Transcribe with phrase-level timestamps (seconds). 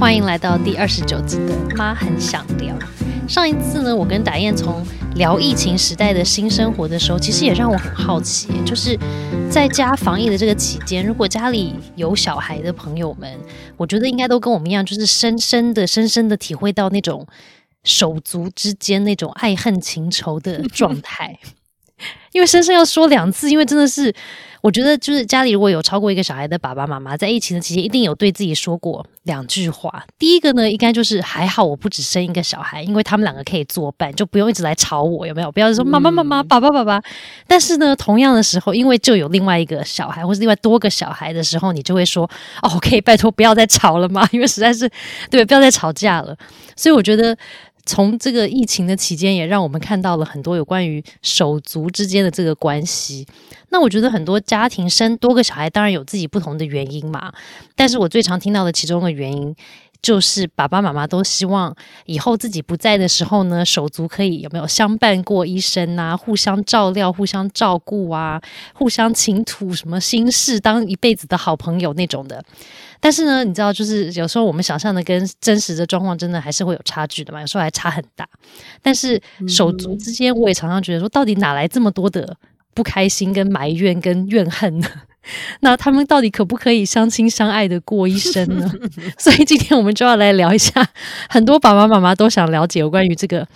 [0.00, 2.74] 欢迎来到第二十九集的《妈很想聊》。
[3.28, 4.82] 上一次呢，我跟达燕从
[5.16, 8.98] 聊疫情时代的新生活的时候，其实也让我很好奇，就是
[9.50, 13.38] 在家防疫的这个期间，如果家里有小孩的朋友们，
[13.76, 17.26] 我觉得应该都跟我们一样，就是深深的、深深的体会到那种
[17.84, 21.38] 手足之间那种爱恨情仇的状态。
[22.32, 24.14] 因为深深要说两次，因为真的是。
[24.62, 30.04] 我觉得就是家里如果有超过一个小孩的爸爸妈妈，在疫情的期间一定有对自己说过两句话。
[30.18, 35.50] 第一个呢，应该就是还好我不只生一个小孩，因为他们两个可以作伴，就不用一直来吵我，有没有？
[35.50, 37.02] 不要说妈妈妈妈、爸爸爸爸。
[37.46, 42.30] 但是呢，同样的时候，因为就有另外一个小孩，或是另外多个小孩的时候，你就会说
[42.62, 44.28] 哦，可以拜托不要再吵了吗？
[44.32, 44.90] 因为实在是
[45.30, 46.36] 对，不要再吵架了。
[46.76, 47.36] 所以我觉得。
[47.86, 53.26] 从这个疫情的期间，也让我们看到了很多有关于手足之间的这个关系。
[53.70, 57.32] 那我觉得很多家庭生多个小孩，当然有自己不同的原因嘛。
[57.74, 59.54] 但是我最常听到的其中的原因。
[60.02, 61.74] 就是爸爸妈妈都希望
[62.06, 66.16] 以后自己不在的时候呢，手足可以有没有相伴过一生啊？
[66.16, 68.40] 互相照料、互相照顾啊，
[68.74, 72.42] 互相倾吐什么心事，当一辈子的好朋友那种的。
[73.02, 77.40] 但是呢，你知道，就是有时候我们想象的跟真实的状况，真的还是会有差距的嘛？
[77.40, 78.28] 有时候还差很大。
[78.82, 82.36] 但是手足之间，我也常常觉得说，到底哪来这么多的
[82.74, 84.88] 不开心、跟埋怨、跟怨恨呢？
[85.60, 88.70] 那他们到底可不可以相亲相爱的过一生呢？
[89.18, 90.86] 所以今天我们就要来聊一下，
[91.28, 93.46] 很多爸爸妈妈都想了解有关于这个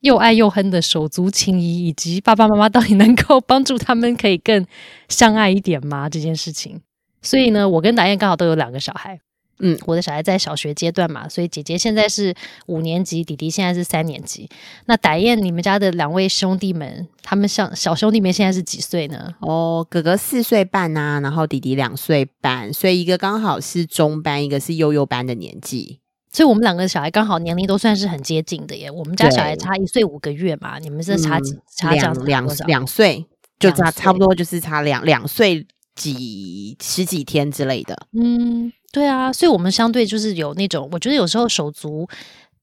[0.00, 4.66] 又爱又恨的手足情谊，以及爸爸妈妈到底能够帮助他们可以更
[5.08, 6.08] 相爱一点吗？
[6.08, 6.80] 这件事情。
[7.22, 9.18] 所以呢，我跟达燕刚好都有两个小孩。
[9.66, 12.34] 嗯，我的小孩在小学阶段嘛，所以姐姐现在是
[12.66, 14.46] 五年级，弟弟现在是三年级。
[14.84, 19.34] 那傣燕，你们家的两位兄弟们，他们像小兄弟们现在是几岁呢？
[19.40, 26.00] 哦，哥哥四岁半呐，然后弟弟两岁半，所以一个刚好是中班，一个是幼幼班的年纪。
[26.30, 28.90] 所以我们两个小孩刚好年龄都算是很接近的耶。
[28.90, 33.24] 我们家小孩差一岁五个月嘛，你们是差几差两两两岁，
[33.58, 38.06] 就差差不多就是差两两岁几十几天之类的。
[38.12, 38.72] 嗯。
[38.92, 42.08] 对啊，所以我们相对就是有那种，我觉得有时候手足，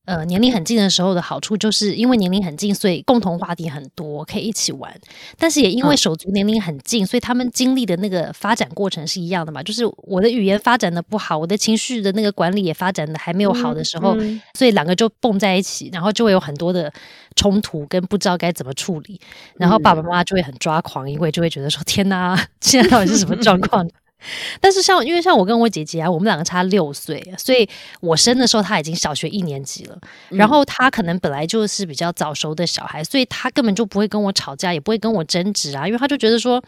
[0.06, 4.92] 呃，年龄很近的时候的好处，就是因为年龄很近，所以共同话题很多，可以一起玩。
[5.38, 9.62] 但是也因为手足年龄很近，所以他们经历的那个发展过程是一样的嘛。
[9.62, 14.18] 就是我的语言发展的不好，我的情绪的那个管理也发展的还没有好的时候，
[14.58, 16.92] 所以两个就蹦在一起，然后就会有很多的
[17.36, 19.22] 冲突跟不知道该怎么处理。
[19.58, 23.88] 然后爸爸妈妈就会很抓狂，因为就会觉得说：“天哪，现在到底是什么状况？”
[24.62, 27.68] 但是像因为像我跟我姐姐啊，我们两个差六岁，所以
[28.00, 29.98] 我生的时候他已经小学一年级了。
[30.30, 36.64] 然后他可能本来就是比较早熟的小孩，所以他根本就不会跟我吵架，也不会跟我争执啊，因为他就觉得说。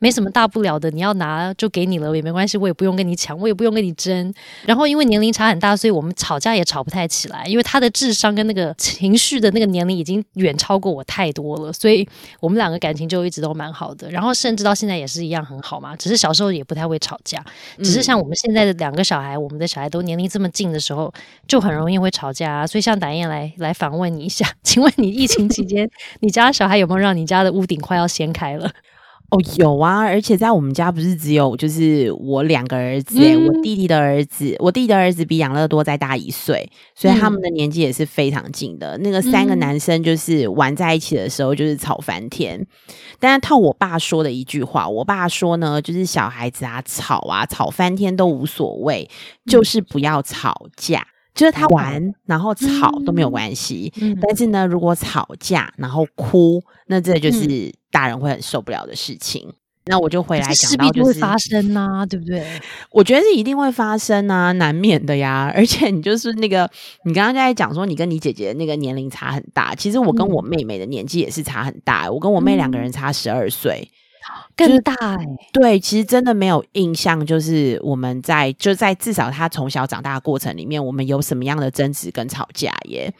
[0.00, 4.34] 没什么大不了的，你要拿就给你了也没关系，我也不用跟你抢，我也不用跟你争。
[4.64, 12.08] 然后因为年龄差很大，所以我们吵架也吵不太起来，因为他的智商跟那个情绪的那个年龄已经远超过我太多了，所以
[12.40, 14.10] 我们两个感情就一直都蛮好的。
[14.10, 17.44] 然后甚至到现在也是一样很好嘛，只是小时候也不太会吵架，
[17.78, 21.12] 只是像我们现在的两个小孩，我们的小孩都年龄这么近的时候，
[21.46, 22.66] 就很容易会吵架啊。
[22.66, 25.86] 所以像打燕来来访问你一下， 请问你疫情期间，
[26.20, 28.70] 你家小孩有没有让你家的屋顶快要掀开了？
[29.30, 38.98] 哦，有啊，而且在我们家不是只有就是我两个儿子，我弟弟的儿子，我弟弟的儿子比养乐多再大一岁，所以他们的年纪也是非常近的。
[38.98, 42.66] 那个三个男生就是玩在一起的时候就是吵翻天。
[43.20, 49.08] 但是套我爸说的一句话，我爸说呢，就是小孩子啊吵啊吵翻天都无所谓，
[49.46, 51.06] 就是不要吵架。
[51.32, 53.90] 就是他玩，然后吵都没有关系。
[54.20, 59.52] 但是呢，如果吵架然后哭，那这就是大人会很受不了的事情。
[59.86, 62.46] 那我就回来讲到，就会发生呐，对不对？
[62.92, 65.50] 我觉得是一定会发生啊，难免的呀。
[65.56, 66.70] 而且你就是那个，
[67.06, 69.74] 你刚刚在讲说，你跟你姐姐那个年龄差很大。
[69.74, 73.88] 其实我跟我妹妹的年纪也是差很大，我跟我妹两个人差十二岁。
[74.54, 83.12] 更大哎，对，其实真的没有印象，就是我们在就在至少她从小长大的过程里面，我们有什么样的争执跟吵架耶？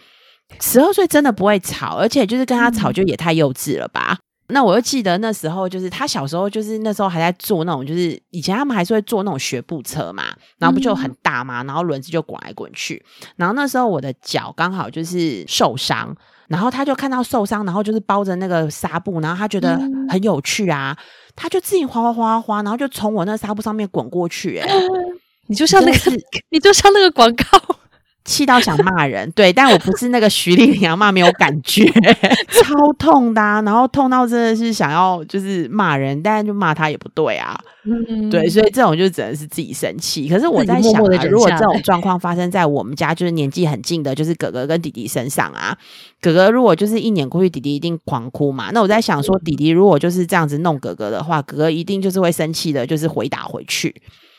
[0.61, 4.19] 十二岁真的不会吵，而且就是跟她吵就也太幼稚了吧？
[4.51, 10.25] 那我又记得那时候，就是他小时候，就是那时候还在坐那种，就是以前他们还是会坐那种学步车嘛，
[10.59, 13.05] 然后不就很大嘛，然后轮子就滚来滚去，
[13.37, 16.17] 然后那时候我的脚刚好就是受伤。
[16.51, 20.99] 然后他就看到受伤，然后就是包着那个纱布，然后他觉得很有趣啊，
[21.37, 24.59] 他就自己哗哗哗哗，然后就从我那纱布上面滚过去。
[24.59, 24.69] 哎，
[25.47, 26.11] 你就像那个，
[26.51, 27.77] 你就像那个广告，
[28.25, 31.85] 气到想骂人， 对，但我不是那个徐丽玲骂，没有感觉，
[32.63, 40.29] 超痛的，然后痛到真的是想要就是骂人，但是就骂他也不对啊，嗯，对，所以这种就只能是自己生气。
[40.29, 45.77] 可是我在想啊，如果这种状况发生在我们家，就是年纪很近的，就是哥哥跟弟弟身上啊，
[46.21, 48.71] 哥哥如果就是一年过去，弟弟一定狂哭嘛。
[48.73, 53.95] 那我在想说，弟弟如果就是这样子弄哥哥的话，哥哥一定就是会生气的，就是回打回去，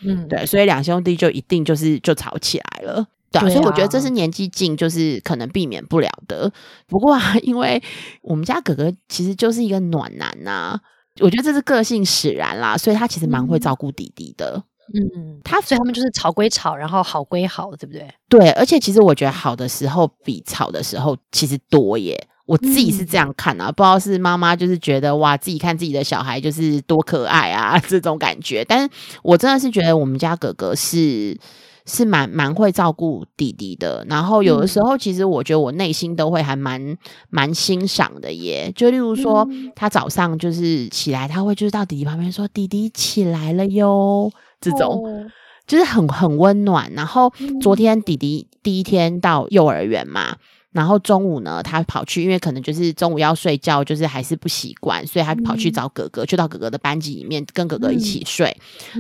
[0.06, 3.06] 嗯，对，所以两兄弟就一定就是就吵起来了。
[3.32, 6.52] 对，所以我觉得这是年纪近，就是可能避免不了的。
[6.88, 7.82] 不过啊， 因为
[8.22, 10.78] 我们家哥哥其实就是一个暖男呐，
[11.22, 14.62] 我觉得这是个性使然啦，所以他其实蛮会照顾弟弟的。
[14.94, 18.14] 嗯，他所以他们就是吵归吵，然后好归好，对不对？
[18.28, 22.28] 对，而且其实我觉得好的时候比吵的时候其实多耶。
[22.46, 28.90] 我自己是这样看啊，不知道是妈妈就是觉得哇，自己看自己的小孩就是多可爱啊 这种感觉，但是
[29.24, 31.40] 我真的是觉得我们家哥哥是。
[31.86, 36.98] 是蛮蛮会照顾弟弟的，然后有的时候其实我觉得我内心都会还蛮
[37.30, 38.72] 蛮欣赏的耶。
[38.76, 44.32] 就例如说，他早上就是起来，他会就是到弟弟旁边说：“弟弟起来了哟。”
[44.62, 45.30] 这种
[45.66, 46.92] 就是很很温暖。
[46.94, 47.32] 然后
[47.62, 50.36] 昨天弟弟第一天到幼儿园嘛。
[50.72, 58.56] 然后中午呢，他跑去，因为可能就是中午要睡觉，就是还是不习惯，所以他跑去找哥哥，去到哥哥的班级里面跟哥哥一起睡。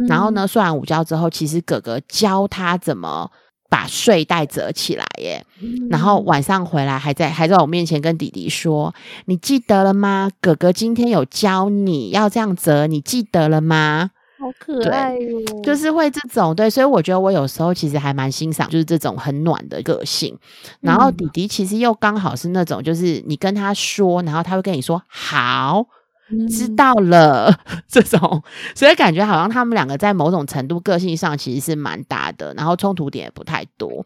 [0.07, 3.31] 然后呢，睡完午觉之后，其实哥哥教他怎么
[3.69, 5.45] 把睡袋折起来耶。
[5.89, 8.94] 然后晚上回来还在还在我面前跟弟弟说
[9.25, 10.29] ：“你记得了吗？
[10.41, 20.35] 哥哥今天有教你要这样折，你记得了吗？”好可爱哟，就是会这种对，所以我觉得我有时候其实还蛮欣赏，就是这种很暖的个性。
[20.79, 25.85] 然后弟弟其实又刚好是那种，就是你跟他说，然后他会跟你说好，
[26.49, 27.55] 知道了
[27.88, 28.41] 这种，
[28.73, 34.03] 所以感觉好像他们两个在某种程度个性上其实是蛮搭的，然后冲突点也不太多。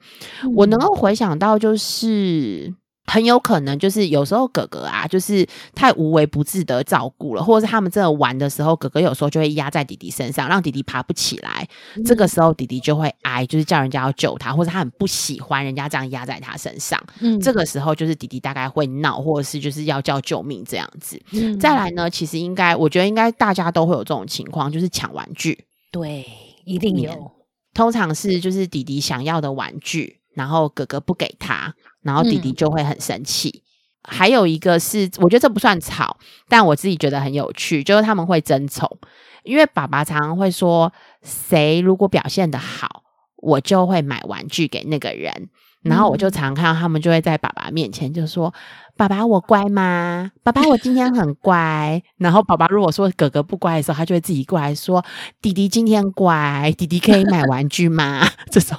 [0.53, 2.73] 我能够回想到就是。
[3.07, 11.67] 很有可能就是有时候哥哥啊，就是太无微不至的照顾了，或者是他们真的玩的时候，哥哥有时候就会压在弟弟身上，让弟弟爬不起来。
[12.03, 17.01] 这个时候弟弟就会哀，就是叫人家要救他，或者他很不喜欢人家这样压在他身上。
[17.19, 21.21] 嗯，这个时候就是弟弟大概会闹，或者是就是要叫救命这样子。
[21.31, 25.65] 嗯再来呢，其实应该我觉得应该大家都会有这种情况，就是抢玩具。
[25.91, 26.25] 对，
[26.65, 27.31] 一定有。
[27.73, 31.73] 通常是就是弟弟想要的玩具，然后哥哥不给他。
[32.05, 33.63] 然后弟弟就会很生气。
[34.07, 36.17] 还有一个是，我觉得这不算吵，
[36.47, 38.99] 但我自己觉得很有趣，就是他们会争宠。
[39.43, 40.93] 因为爸爸常常会说，
[41.23, 43.03] 谁如果表现的好，
[43.37, 45.49] 我就会买玩具给那个人。
[45.85, 48.53] 然后我就常看到他们就会在爸爸面前就说
[48.97, 50.31] ：“爸爸，我乖吗？
[50.43, 55.05] 爸爸，我今天很乖。”然后爸爸如果说哥哥不乖的时候，他就会自己过来说
[55.41, 58.77] ：“弟弟今天乖，弟弟可以买玩具吗？” 这种。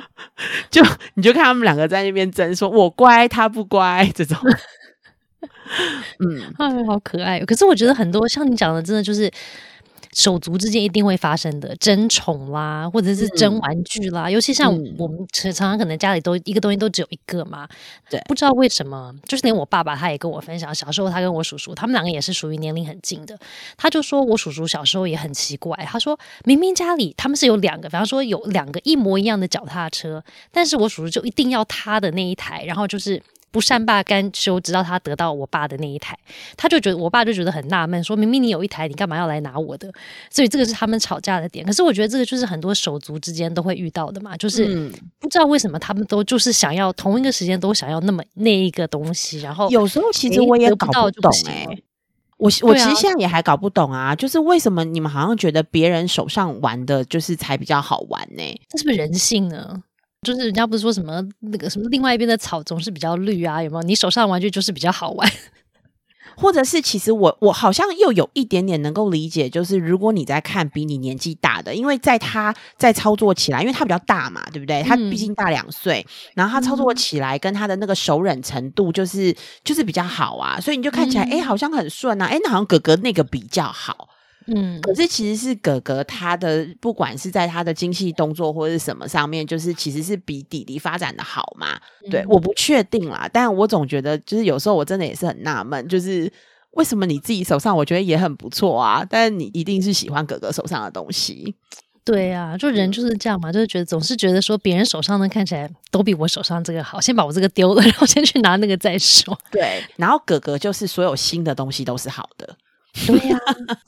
[0.70, 0.82] 就
[1.14, 4.36] 你就看他们两个在那边争，说我乖他不乖这种，
[6.20, 7.40] 嗯，哎，好可爱。
[7.40, 9.30] 可是我觉得很多像你讲的，真的就是。
[10.14, 17.68] 手足之间一定会发生的争宠啦，或者是争玩具啦，尤其像我们常常可能家里都一个东西都只有一个嘛，
[18.08, 23.38] 对，不知道为什么，就是连我爸爸他也跟我分享，小时候他跟我叔叔，他们两个也是属于年龄很近的，
[23.76, 30.22] 他就说我叔叔小时候也很奇怪，他说明明家里他们是有两个，比方说有两个一模一样的脚踏车，
[30.52, 33.20] 但是我叔叔就一定要他的那一台，然后就是。
[33.54, 36.18] 不善罢甘休，直到他得到我爸的那一台，
[36.56, 39.88] 他就觉得我爸就觉得很纳闷，说明明你有一台，你干嘛要来拿我的？
[40.28, 41.64] 所以这个是他们吵架的点。
[41.64, 51.64] 可是我觉得这个就是很多手足之间都会遇到的嘛，就是不知道为什么他们都就是想要同一个时间都想要那么那一个东西，然后有时候其实我也搞不懂哎，
[52.38, 58.42] 我我其实现在也还搞不懂啊，就是为什么你们好像觉得别人手上玩的就是才比较好玩呢？
[58.68, 59.80] 这是不是人性呢？
[60.24, 63.62] 就是人家不是说什么那个什么另外一边的草总是比较绿啊？
[63.62, 63.82] 有没有？
[63.82, 65.30] 你手上的玩具就是比较好玩，
[66.36, 74.82] 或者是其实我我好像又有一点点能够理解，就是如果你在看比你年纪大的，因为在他在操作起来，因为他比较大嘛，对不对？
[74.82, 76.04] 他毕竟大两岁，
[76.34, 84.08] 然后他操作起来跟他的那个手忍程度就是就是比较好啊，所以你就看起来哎好像很顺啊，哎那好像哥哥那个比较好。
[84.46, 91.80] 嗯，可是其实是哥哥他的不管是在他的精细动作或者是什么上面，就是其实是比弟弟发展的好嘛。
[92.10, 96.30] 对，我不确定啦，但我总觉得就是有时候我真的也是很纳闷，就是
[96.72, 101.54] 为什么你自己手上我觉得也很不错啊，但是你一定是喜欢哥哥手上的东西。
[102.04, 109.38] 对啊，就人就是这样嘛，就是觉得总是觉得说别人手上呢看起来都比我手上这个好，先把我这个丢了，然后先去拿那个再说。
[109.50, 112.54] 对，然后哥哥就是所有新的东西都是好的。
[113.06, 113.36] 对呀，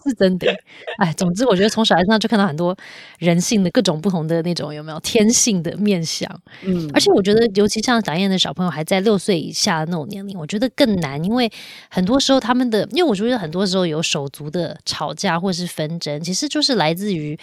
[0.04, 0.52] 是真的。
[0.98, 2.76] 哎，总之，我觉得从小孩身上就看到很多
[3.18, 6.28] 人性的各种不同的那种有没有天性的面相。
[6.62, 11.50] 嗯，而且我觉得，尤其像展燕的小朋友还在六岁以下的那种年龄，我觉得更难，因为
[11.88, 17.38] 很多时候他们的，因为我觉得很多时候有手足的吵架或是纷争，其实就是来自于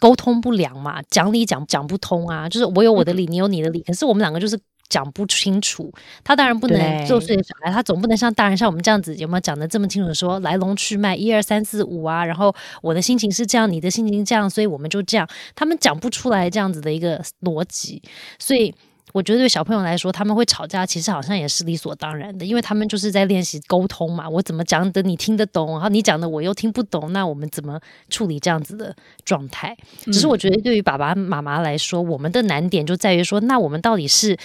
[0.00, 4.58] 沟通不良嘛，讲理讲讲不通啊，就是我有我的理，你有你的理，可是我们两个就是。
[4.88, 10.14] 讲不清楚，他当然不能六岁的小孩，他总不能像大人像我们这样子，有没有讲的这么清楚？
[10.14, 18.00] 说来龙去脉，一二三四五啊，然后我的心情是这样，你的心情这样，所以我们就这样，他们讲不出来这样子的一个逻辑，
[18.38, 18.74] 所以
[19.12, 24.28] 我觉得对小朋友来说，他们会吵架，其实好像也是理所当然的，因为他们就是在练习沟通嘛。
[24.28, 29.76] 我怎么讲的你听得懂，然后你讲的我又听不懂，那我们怎么处理这样子的状态？
[30.04, 34.36] 只是我觉得对于爸爸妈妈来说，我们的难点就在于说，那我们到底是。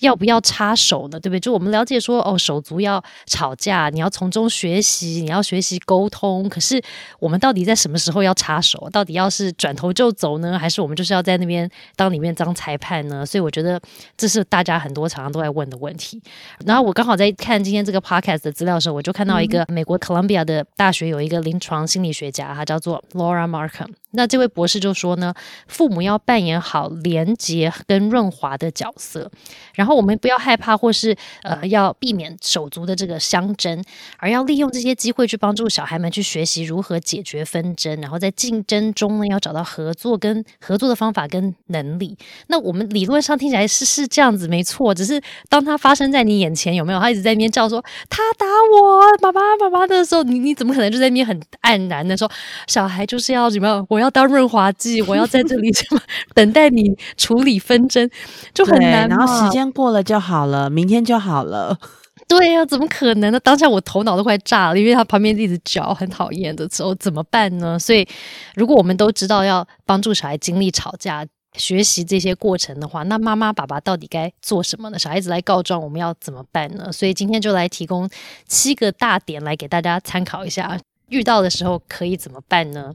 [0.00, 1.18] 要不要插手呢？
[1.18, 1.40] 对不对？
[1.40, 6.48] 就我们了解说，哦，手足要吵架，你要从中学习，你要学习沟通。
[6.48, 6.82] 可是
[7.18, 8.88] 我们到底在什么时候要插手？
[8.92, 13.24] 到底要是转头就走呢，还是我们就是要在那边当里面当裁判呢？
[13.24, 13.80] 所以我觉得
[14.16, 16.22] 这是大家很多常常都在问的问题。
[16.64, 23.88] 然后我刚好在看今天这个 podcast 的资料的时候，我就看到一个美国 Columbia 的大学有一个临床心理学家，他叫做 Laura Markham。
[24.12, 25.34] 那这位博士就说呢，
[25.66, 29.30] 父母要扮演好连接跟润滑的角色，
[29.74, 33.82] 然后我们不要害怕或是呃要避免手足的这个相争，
[34.18, 42.16] 而要利用这些机会去帮助小孩们去学习如何解决纷争，然后在竞争中呢要找到合作跟合作的方法跟能力。
[42.46, 47.00] 那我们理论上听起来是是这样子没错，只是当它发生在你眼前，有没有？
[47.00, 52.30] 他一直在那边叫说他打我，爸爸爸爸的时候，你你怎么可能就在那边很黯然的说
[52.66, 54.06] 小孩就是要怎么样，我要。
[54.06, 56.00] 要当润滑剂，我要在这里什么
[56.32, 58.08] 等待你处理纷争，
[58.54, 59.08] 就很难。
[59.08, 61.76] 然后时间过了就好了，明天就好了。
[62.28, 63.40] 对呀，怎么可能呢？
[63.40, 67.76] 当下我头脑都快炸了，因为他旁边一直叫，很讨厌的时候怎么办呢？
[67.76, 68.06] 所以，
[68.54, 74.98] 如果我们都知道要帮助小孩经历吵架、学习这些过程的话，那妈妈、爸爸到底该做什么呢？
[75.00, 76.92] 小孩子来告状，我们要怎么办呢？
[76.92, 78.08] 所以今天就来提供
[78.46, 82.92] 七个大点来给大家参考一下，遇到的时候可以怎么办呢？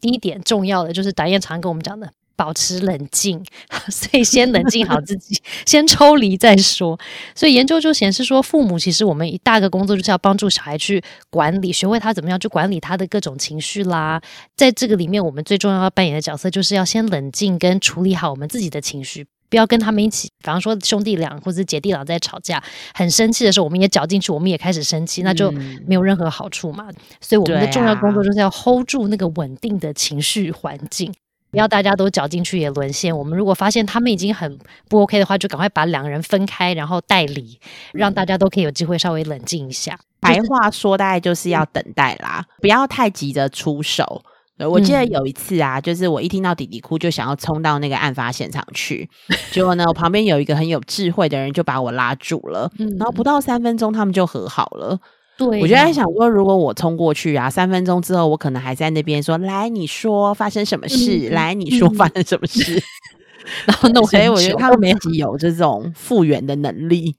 [0.00, 3.44] 第一点重要的就是导演常跟我们讲的，保持冷静，
[3.90, 6.98] 所以先冷静好自己， 先抽离再说。
[7.34, 14.20] 所以研究就显示说，父母其实我们一大个工作就是要帮助小孩去管理，学会他怎么样去管理他的各种情绪啦。
[14.56, 19.26] 在这个里面，我们最重要要扮演的角色就是要先冷静跟处理好我们自己的情绪。
[19.50, 22.62] 不要跟他们一起，比方说兄弟俩或者姐弟俩在吵架，
[22.94, 25.50] 很生气的时候，我们也搅进去，我们也开始生气，那就
[25.86, 26.86] 没有任何好处嘛。
[27.20, 31.12] 所以我们的重要工作就是要 hold 住那个稳定的情绪环境，
[31.50, 33.16] 不要大家都搅进去也沦陷。
[33.16, 34.56] 我们如果发现他们已经很
[34.88, 37.58] 不 OK 的话，就赶快把两个人分开，然后代理，
[37.92, 39.98] 让大家都可以有机会稍微冷静一下。
[40.20, 44.22] 白话说，大概就是要等待啦，不要太急着出手。
[44.68, 49.08] 我记得有一次啊，就是我一听到弟弟哭，就想要冲到那个案发现场去。
[49.52, 52.70] 结果呢，我旁边有一个很有智慧的人就把我拉住了。
[52.98, 54.98] 然后不到三分钟，他们就和好了。
[55.38, 61.30] 对，我就在想说，如果我冲过去啊，三分钟之后，我可能还在那边说：“来，你说发生什么事？
[61.30, 62.82] 来，你说发生什么事？”
[63.64, 67.14] 然后 那我所以我觉得他们没有这种复原的能力。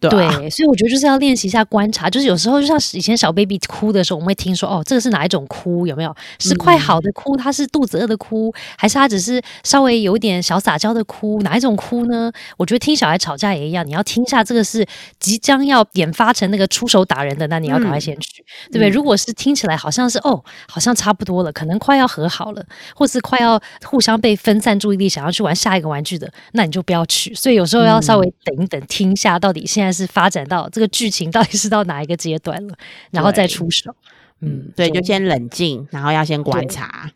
[0.00, 5.88] 对，所以我觉得就是要练习一下观察，就是有时候就像以前小 baby 哭的时候，我们会听说哦，这个是哪一种哭？
[5.88, 7.36] 有没有是快好的哭？
[7.36, 11.40] 他是肚子饿的哭，还是他只是稍微有点小撒娇的哭？
[11.42, 12.30] 哪一种哭呢？
[12.56, 14.86] 我觉得听小孩吵架也一样，你要听一下这个是
[15.18, 18.88] 即将要演发成那个出手打人的，那你要赶快先去，对不对？
[18.88, 22.64] 如果是听起来好像是哦，好像差不多了，可能快要和好了，
[22.94, 27.34] 或是快要互相被分散注意力，想要去玩下一个玩具的，那你就不要去。
[27.34, 29.87] 所以有时候要稍微等一等，听一下到底现在。
[29.92, 32.74] 是发展到这个剧情到底是到哪一个阶段了，
[33.10, 33.94] 然后再出手。
[34.40, 37.10] 嗯，对，就先冷静，然后要先观察。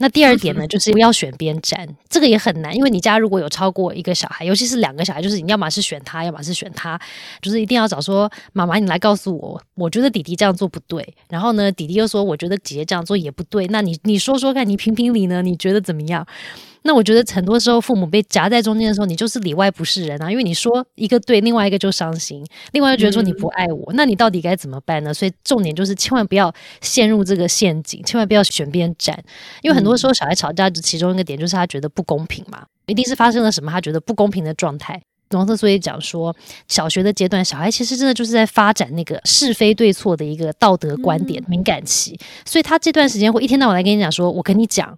[0.00, 6.96] 那第二点呢，就是不要选边站，这个也很难，因为你家如果有超过一个小孩，尤其是两个小孩，就是你要么是选他，要么是选他，
[7.42, 15.42] 就是一定要找说妈妈，你来告诉我，我觉得弟弟这样做不对，然后呢，弟弟又说我觉得姐姐这样做也不对，那你你说说看，你评评理呢？
[15.42, 16.24] 你觉得怎么样？
[16.82, 25.12] 那我觉得很多时候父母被夹在中间的时候，你就是里外不是人啊，因为你说一个对，另外一个就伤心，另外又觉得说你不爱我，那你到底该怎么办呢？
[25.12, 29.22] 所以重点就是千万不要陷入这个陷阱，千万不要选边站，
[29.62, 35.00] 因为很多时候小孩吵架的，其中一个点就是他觉得不公平嘛，一定是发生了什么他觉得不公平的状态。
[35.32, 36.34] 王特所以讲说，
[36.68, 44.96] 小学的阶段，小孩其实真的就是在发展那个是非对错的一个道德观点敏感期，所以他这段时间会一天到晚来跟你讲说，我跟你讲。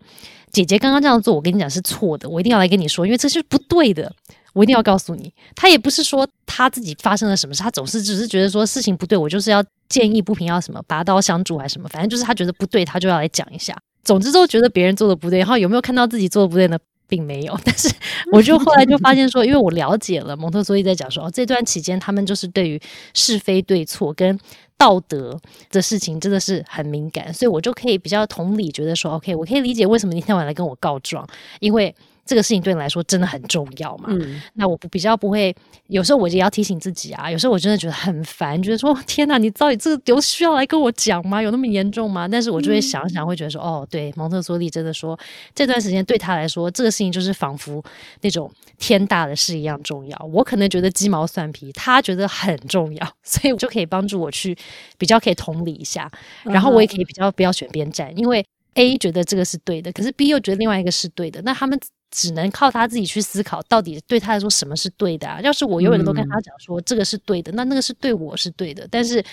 [0.52, 4.12] 姐姐刚刚这样做，我跟你讲是错的，我一定要来跟你说，因为这是不对的。
[4.52, 5.32] 我一定要告诉你。
[5.54, 13.76] 他也不是说他自己发生了什么事，他总是只是觉得说事情不对，我就是要建议不平，要什么拔刀相助还是什么，反正就是他觉得不对，他就要来讲一下。
[14.02, 16.76] 总之都觉得别人做的不对，然后有没有看到自己做的不对呢？
[17.10, 17.58] 并没有。
[17.62, 17.92] 但是
[18.32, 22.80] 我就后来就发现说，因为我了解了蒙特梭利在讲说，哦，这段期间他们就是对于
[23.12, 24.38] 是非对错跟
[24.78, 25.38] 道德
[25.70, 31.94] 的事情真的是很敏感，所以我就可以比较同理，觉得说，OK，我可以理解为什么那天晚来跟我告状，因为。
[32.30, 34.08] 这个事情对你来说真的很重要嘛？
[34.54, 35.52] 那我不比较不会，
[35.88, 37.28] 有时候我也要提醒自己啊。
[37.28, 41.42] 有时候我真的觉得很烦，觉得说天哪，你到底这个有需要来跟我讲吗？
[41.42, 42.28] 有那么严重吗？
[42.28, 45.18] 但是我就会想想，会觉得说哦，对，蒙特梭利真的说
[45.56, 47.82] 这段时间对他来说，这个事情就是仿佛
[48.20, 50.30] 那种天大的事一样重要。
[50.32, 54.56] 我可能觉得鸡毛蒜皮，他觉得很重要， 所以我就可以帮助我去
[54.96, 56.08] 比较可以同理一下，
[56.44, 61.76] 然后我也可以比较不要选边站，因为 A 觉得这个是对的，可是 B 又觉得另外一个是对的，那他们。
[62.10, 65.40] 只能靠他自己去思考，到底对他来说什么是对的啊？
[65.40, 68.86] 要是我永远都跟他讲说这个是对的，那那个是对我是对的。
[68.90, 69.24] 但是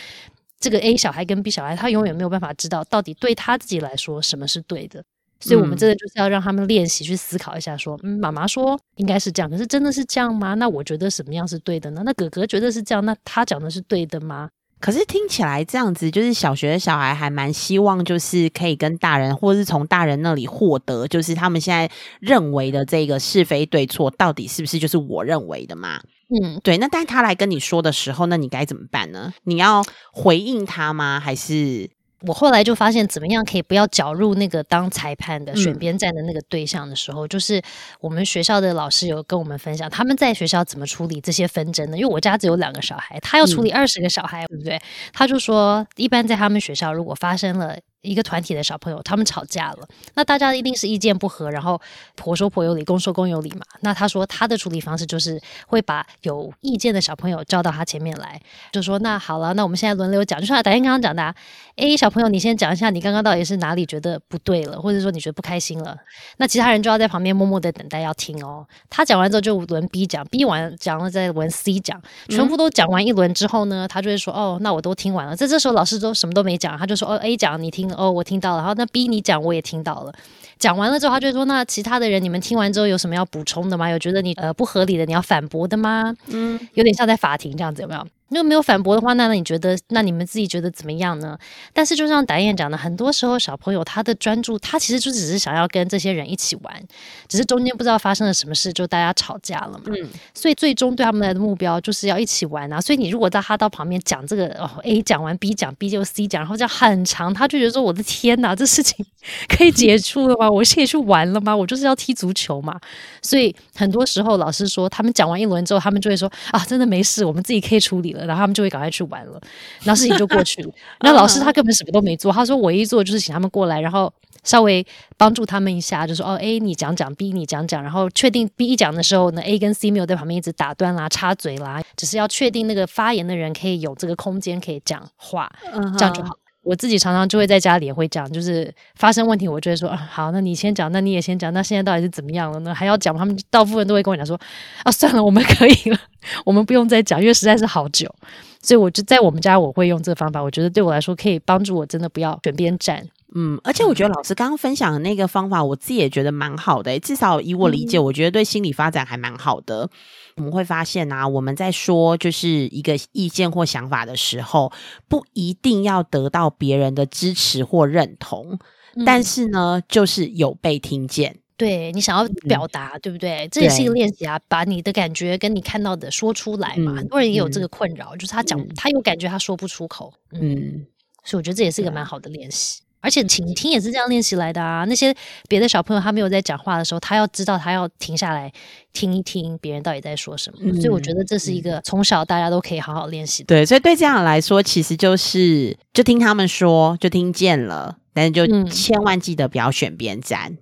[0.60, 5.04] 这个 A 小孩跟 B 小孩，他永远没有办法知道到底对他自己来说什么是对的。
[5.40, 10.56] 所以，我们真的就是要让他们练习去思考一下，说，嗯，妈妈说应该是这样，可是真的是这样吗？
[10.56, 12.02] 那我觉得什么样是对的呢？
[12.04, 14.50] 那哥哥觉得是这样，那他讲的是对的吗？
[14.80, 26.00] 可是听起来这样子，就是小学的小孩还蛮希望，就是可以跟大人，或是从大人那里获得，就是他们现在认为的这个是非对错，到底是不是就是我认为的嘛？
[26.30, 26.78] 嗯，对。
[26.78, 29.34] 那但他来跟你说的时候，那你该怎么办呢？
[29.44, 31.20] 你要回应他吗？
[31.20, 31.90] 还是？
[32.22, 37.62] 我后来就发现，怎么样可以不要搅入那个当裁判的选边站的那个对象的时候，就是
[38.00, 41.98] 我们学校的老师有跟我们分享，他们在学校怎么处理这些纷争的。
[41.98, 44.80] 因为我家只有两个小孩，他要处理二十个小孩，对不对？
[45.14, 47.78] 他就说，一般在他们学校，如果发生了。
[48.02, 51.80] 一个团体的小朋友，他们吵架了，那大家一定是意见不合，然后
[52.16, 53.66] 婆说婆有理，公说公有理嘛。
[53.82, 58.40] 那他说他的处理方式就是会把有意见的小朋友叫到他前面来，
[58.72, 61.36] 就说那好了，那我们现在轮流讲，就像导演刚刚讲的
[61.78, 65.98] ，A 小朋友你先讲一下，你刚刚到底是哪里觉得不对了，或者说你觉得不开心了，
[66.38, 68.66] 那其他人就要在旁边默默的等待要听哦。
[68.90, 72.00] 他讲完之后就轮 B 讲，B 完讲了再轮 C 讲，
[72.30, 75.36] 全部都讲完一轮之后呢，他就会说哦，那我都听完了。
[75.36, 77.87] 在这时候老师都什么都没讲，他就说哦 A 讲你听。
[77.96, 80.14] 哦，我听到了，然后那逼你讲，我也听到了。
[80.60, 83.90] 讲完了之后，他就说：“那其他的人，你们听完之后有什么要补充的吗？
[83.90, 86.16] 有觉得你呃不合理的，你要反驳的吗？
[86.28, 91.38] 嗯，有点像在法庭这样子，有没有？”如果没有反驳的话，那那你觉得，那你们自己觉得怎么样呢？
[91.74, 96.84] 但是就像导演讲的，很多时候小朋友他的专注，他其实就只是想要跟这些人一起玩，
[97.28, 99.86] 只是中间不知道发生了什么事，就大家吵架了嘛。
[99.88, 102.82] 嗯，所以最终对他们来的目标就是要一起玩啊。
[102.82, 109.06] 所以你如果在他到旁边讲这个哦，A 讲完 B 讲 B 就 C 讲，然后这样很长，他就觉得说 我的天哪，这事情
[109.48, 110.50] 可以结束了吗？
[110.52, 111.56] 我可以去玩了吗？
[111.56, 112.80] 我就是要踢足球嘛。
[113.22, 118.17] 所以很多时候老师说，他们讲完一轮之后，他们就会说啊，真的没事，我们自己可以处理。
[118.26, 119.40] 然后他们就会赶快去玩了，
[119.84, 120.72] 然后事情就过去了。
[121.02, 124.12] 那老师他根本什么都没做，他说唯一做就是请他们过来，然后
[124.44, 124.86] 稍微
[125.18, 135.52] 帮助他们一下，就说哦，A 你讲讲，B 你讲讲，然后确定 B 一讲的时候呢，A 跟 C 没有在旁边一直打断啦、插嘴啦，只是要确定那个发言的人可以有这个空间可以讲话，
[135.98, 136.38] 这样就好。
[136.68, 142.76] 我自己常常就会在家里也会讲，就是发生问题，我就会说啊，好，那你先讲，那你也先讲，那现在到底是怎么样了呢？
[142.76, 144.38] 还要讲，他们大部分都会跟我讲说
[144.84, 145.98] 啊，算了，我们可以了，
[146.46, 148.14] 我们不用再讲，因为实在是好久。
[148.62, 153.08] 所以我就在我们家，我会用这个方法，我觉得对我来说可以帮助我，真的不要选边站。
[153.34, 159.90] 嗯，而且我觉得老师刚刚分享的那个方法，我自己也觉得蛮好的，至少以我理解，我觉得对心理发展还蛮好的。
[160.38, 164.72] 我们会发现啊，我们在说就是一个意见或想法的时候，
[165.08, 168.58] 不一定要得到别人的支持或认同，
[169.06, 171.40] 但是呢，就是有被听见。
[171.58, 173.48] 对你想要表达，对不对？
[173.52, 176.94] 这也是一个练习啊，把你的感觉跟你看到的说出来嘛。
[176.94, 180.14] 很多人也有这个困扰，就是他讲他有感觉，他说不出口。
[180.34, 180.86] 嗯，
[181.24, 182.82] 所以我觉得这也是一个蛮好的练习。
[183.00, 184.84] 而且倾听也是这样练习来的啊！
[184.86, 185.16] 那些
[185.48, 188.52] 别的小朋友他没有在讲话的时候，他要知道他要停下来
[188.92, 190.74] 听一听别人到底在说什么。
[190.74, 193.44] 所以我觉得这是一个从小大家都可以好好练习。
[193.44, 200.58] 对，所以对这样来说，其实就是就听他们说，就听见了，但是就千万记得不要选边站。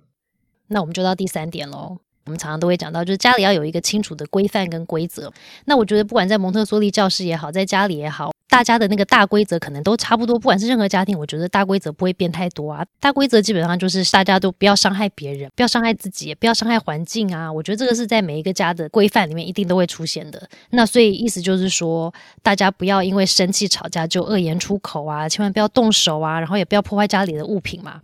[0.68, 1.98] 那我们就到第三点喽。
[2.26, 5.32] 我们常常都会讲到，就是家里要有一个清楚的规范跟规则。
[5.66, 8.32] 那我觉得，不管在蒙特梭利教室也好，在家里也好。
[8.56, 12.82] 大家的那个大规则可能都差不多，不管是任何家庭，我觉得大规则不会变太多啊。
[12.98, 17.52] 大规则基本上就是大家都不要伤害别人，不要伤害自己，也不要伤害环境啊。
[17.52, 20.48] 我觉得这个是在每一个家的规范里面一定都会出现的。
[20.70, 22.10] 那所以意思就是说，
[22.42, 28.00] 大家不要因为生气吵架就恶言出口啊，千万不要动手啊，然后也不要破坏家里的物品嘛。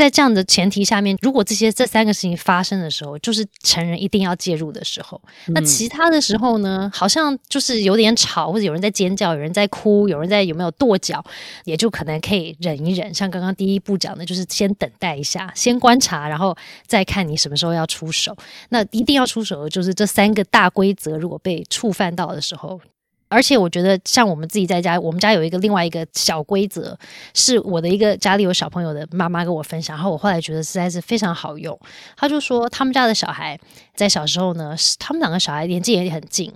[0.00, 5.20] 在这样的前提下面，如果这些这三个事情发生的时候，就是成人一定要介入的时候。
[5.48, 11.22] 那其他的时候呢，好像就是有点吵，或者有人在尖叫，有人在哭，有人在有没有跺脚，
[11.66, 13.12] 也就可能可以忍一忍。
[13.12, 18.34] 像刚刚第一步讲的，就是先等待一下，先观察，然后再看你什么时候要出手。
[18.70, 22.80] 那一定要出手的就是这三个大规则，如果被触犯到的时候。
[23.30, 26.98] 而且我觉得，像我们自己在家，我们家有一个另外一个小规则，
[27.32, 31.78] 是我的一个家里有小朋友的妈妈跟我分享，然后我后来觉得实在是非常好用。
[32.16, 33.58] 他就说，他们家的小孩
[33.94, 36.52] 在小时候呢，他们两个小孩年纪也很近。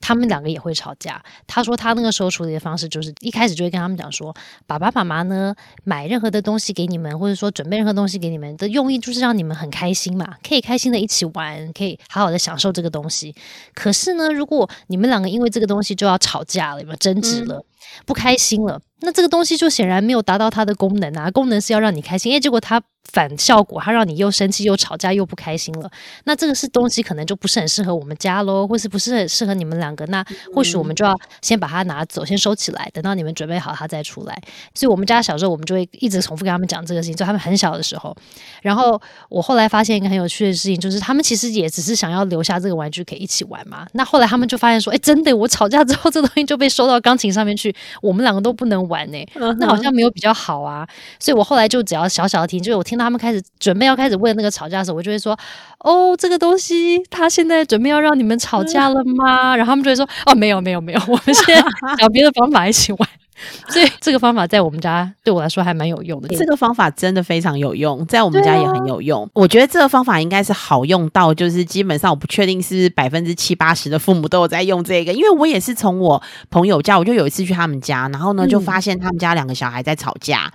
[0.00, 1.22] 他们两个也会吵架。
[1.46, 4.34] 他说他那个时候处理的方式就是一开始就会跟他们讲说，
[4.66, 5.54] 爸爸妈妈呢
[5.84, 13.34] 买任何的东西给你们，或者说准备任何东西给你们的用意就是让你们很开心嘛，可以开心的一起玩，可以好好的享受这个东西。
[13.74, 17.64] 可是呢，如果你们两个因为这个东西就要吵架了，有没有争执了，
[18.06, 21.30] 不开心了，那这个东西就显然没有达到它的功能啊。
[21.30, 22.80] 功能是要让你开心，哎，结果它。
[23.12, 25.90] 反效果，它让你又生气又吵架又不开心了。
[26.24, 30.06] 那这个是东西可能就不是很适合我们家喽，或是不是很适合你们两个。
[30.06, 31.12] 那或许我们就要
[31.42, 34.42] 先把它拿走，先收起来，等到你们准备好它再出来。
[34.74, 38.14] 所以我们家小时候我们就会一直重复跟他们讲这个事情，就他们很小的时候。
[38.62, 43.88] 然后我后来发现一个很有趣的事情，就是他们其实也只是想要留下这个玩具可以一起玩嘛。
[43.94, 47.69] 那后来他们就发现说，哎，真的，我吵架之后这东西就被收到钢琴上面去，
[48.00, 49.26] 我们两个都不能玩呢。
[49.58, 50.86] 那好像没有比较好啊。
[51.18, 53.76] 所以我后来就只要小小的听，就是我听到他们开始准。
[53.80, 55.34] 备要开始为那个吵架的时候，我就会说
[55.80, 61.64] ：“哦，这个东西他现在准备要让你们吵架了吗？”然后他们就会说：“哦，没有，没有，没有，我们现在
[61.96, 63.08] 找别的方法一起玩。”
[63.68, 66.28] 所以这个方法在我们家对我来说还蛮有用的。
[66.36, 69.28] 这个方法真的非常有用，在我们家也很有用。
[69.34, 75.12] 我觉得这个方法应该是好用到，就是基本上我不确定是百分之七八十的父母都有在用这个。
[75.12, 80.50] 因为我也是从我朋友家，我就有一次去他们家，然后呢就发现他们家两个小孩在吵架。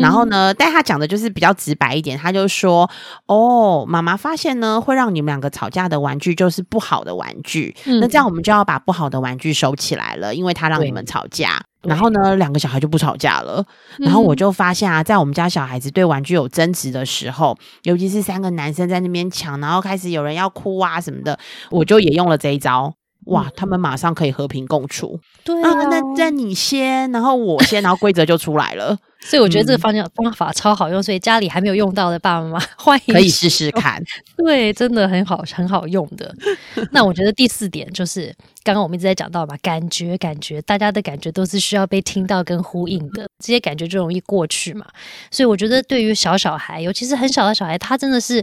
[0.00, 2.88] 然后呢，但他讲的就是比较直白一点，他就说
[3.26, 7.74] ：“哦，妈妈发现呢，会让你们两个吵架的玩具就是不好的玩具。
[7.84, 11.60] 那这样我们就要把不好的玩具收起来了，因为他让你们吵架。
[11.82, 13.64] 然后呢，两个小孩就不吵架了。
[13.98, 21.38] 然后我就发现啊，在我们家小孩子对玩具有争执的时候，尤其是三个男生在那边抢，然后开始有人要哭啊什么的，
[21.70, 22.94] 我就也用了这一招。”
[23.26, 25.20] 哇，他们马上可以和平共处。
[25.44, 28.96] 对啊，那那你先，然后我先，然后规则就出来了。
[29.22, 34.02] 所以我觉得这个方向方法超好用，所以家里还没有用到的爸爸妈妈， 欢迎可以试试看。
[34.38, 36.34] 对，真的很好，很好用的。
[36.90, 44.86] 那我觉得第四点就是刚刚我们一直在讲到嘛，感觉，感觉，大家的感觉都是需要被听到跟呼应的，这些感觉就容易过去嘛。
[45.30, 48.42] 所以我觉得对于小小孩，尤其是很小的小孩，他真的是。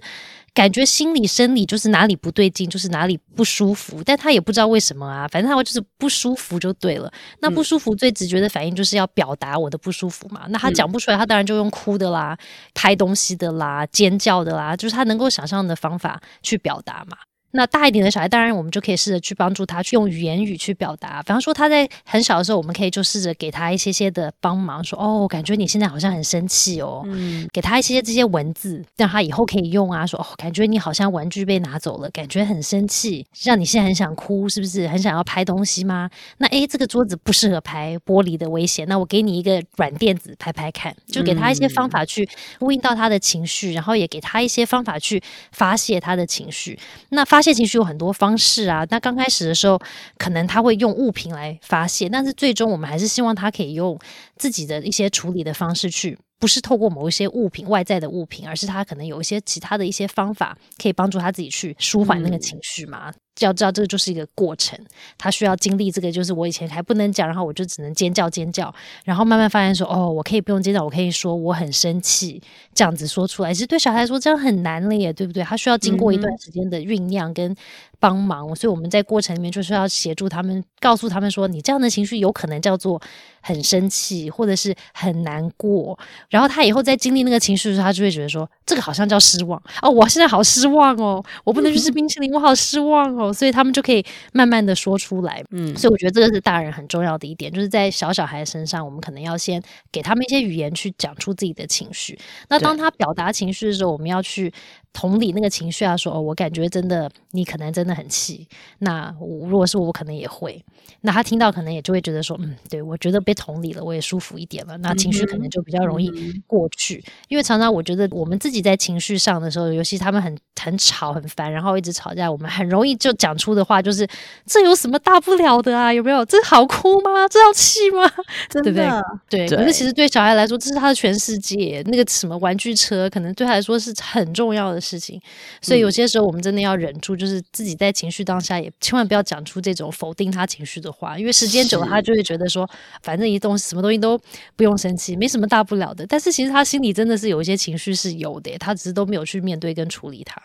[0.57, 7.13] 感觉心理生理就是哪里不对劲，就是哪里不舒服，但他也不知道为什么啊，反正他会就是不舒服就对了。
[7.41, 10.47] 那不舒服最直觉的反应就是要表达我的不舒服嘛。
[10.49, 12.35] 那他讲不出来，他当然就用哭的啦、
[12.73, 17.17] 拍东西的啦、尖叫的啦，就是他能够想象的方法去表达嘛。
[17.57, 21.23] 那大一点的小孩，当然我们就可以试着去帮助他，去用语言语去表达。
[21.23, 30.05] 比方说他在很小的时候，我们可以就试着给他一些些的帮忙，说哦，感觉你现在好像很生气哦，嗯，给他一些些这些文字，让他以后可以用啊。
[30.05, 36.09] 说哦，感觉你好像玩具被拿走了，感觉很生气，让你现在很想哭，是不是很想要拍东西吗？
[36.37, 38.87] 那诶，这个桌子不适合拍，玻璃的危险。
[38.87, 46.77] 那我给你一个软垫子拍拍看，就给他一些方法去呼应到他的情绪，然后也给他一些方法去发泄他的情绪。
[47.09, 49.79] 那发发泄情绪有很多方式啊，那刚开始的时候，
[50.17, 53.97] 可能他会用物品来发泄，但是最终我们还是希望他可以用
[54.35, 63.13] 自己的一些处理的方式去，不是透过某一些物品外在的物品，而是他可能有一些其他的一些方法，可以帮助他自己去舒缓那个情绪嘛。
[63.41, 64.75] 要知道这个就是一个过程，
[65.15, 68.73] 他需要经历这个，就是我以前还不能讲，然后我就只能尖叫尖叫，
[69.05, 72.41] 然后慢慢发现说，哦，我可以不用尖叫，我可以说我很生气，
[72.73, 75.43] 这样子说出来，其实对小孩来说这样很难了耶，对不对？
[75.43, 77.55] 他需要经过一段时间的酝酿跟
[77.99, 83.01] 帮忙，所以我们在过程里面就是要协助他们，告诉他们说，你这样的情绪有可能叫做
[83.41, 85.97] 很生气，或者是很难过，
[86.29, 93.33] 然后他以后在经历那个情绪的时候，他就会觉得说，这个好像叫失望哦，我现在好失望哦，我不能去吃冰淇淋，我好失望哦。
[93.33, 102.17] 所以他们就可以慢慢的说出来，嗯，所以我觉得这个是大人很重要的一点，就是在小小孩身上，我们可能要先给他们一些语言去讲出自己的情绪。
[102.49, 104.53] 那当他表达情绪的时候，我们要去。
[104.93, 108.47] 同理那个情绪啊，说哦，我感觉真的，你可能真的很气。
[108.79, 110.63] 那如果是我，可能也会。
[111.01, 114.77] 那他听到可能也就会觉得说，嗯，对我觉得被同理了，我也舒服一点了。
[114.79, 116.11] 那情绪可能就比较容易
[116.45, 117.03] 过去。
[117.29, 124.07] 因为常常我觉得我们自己在情绪上的时候，尤其他们很很吵很烦，然后一直吵架，我们很容易就讲出的话就是
[124.45, 125.93] 这有什么大不了的啊？
[125.93, 126.25] 有没有？
[126.25, 127.27] 这好哭吗？
[127.29, 128.03] 这要气吗？
[128.51, 128.87] 对不对？
[129.29, 129.47] 对。
[129.47, 131.81] 可是其实对小孩来说，这是他的全世界。
[131.87, 135.21] 那个什么玩具车，可能对他来说是很重要的事情。
[135.61, 142.69] 所以有些时候我们真的要忍住，就是自己在情绪当下也千万不要讲出这种否定他情绪的话，因为时间久了他就会觉得说，
[143.03, 144.19] 反正一东西什么东西都
[144.55, 146.05] 不用生气，没什么大不了的。
[146.07, 150.41] 但是其实他心里真的是有一些情绪是有的，他只是都没有去面对跟处理它。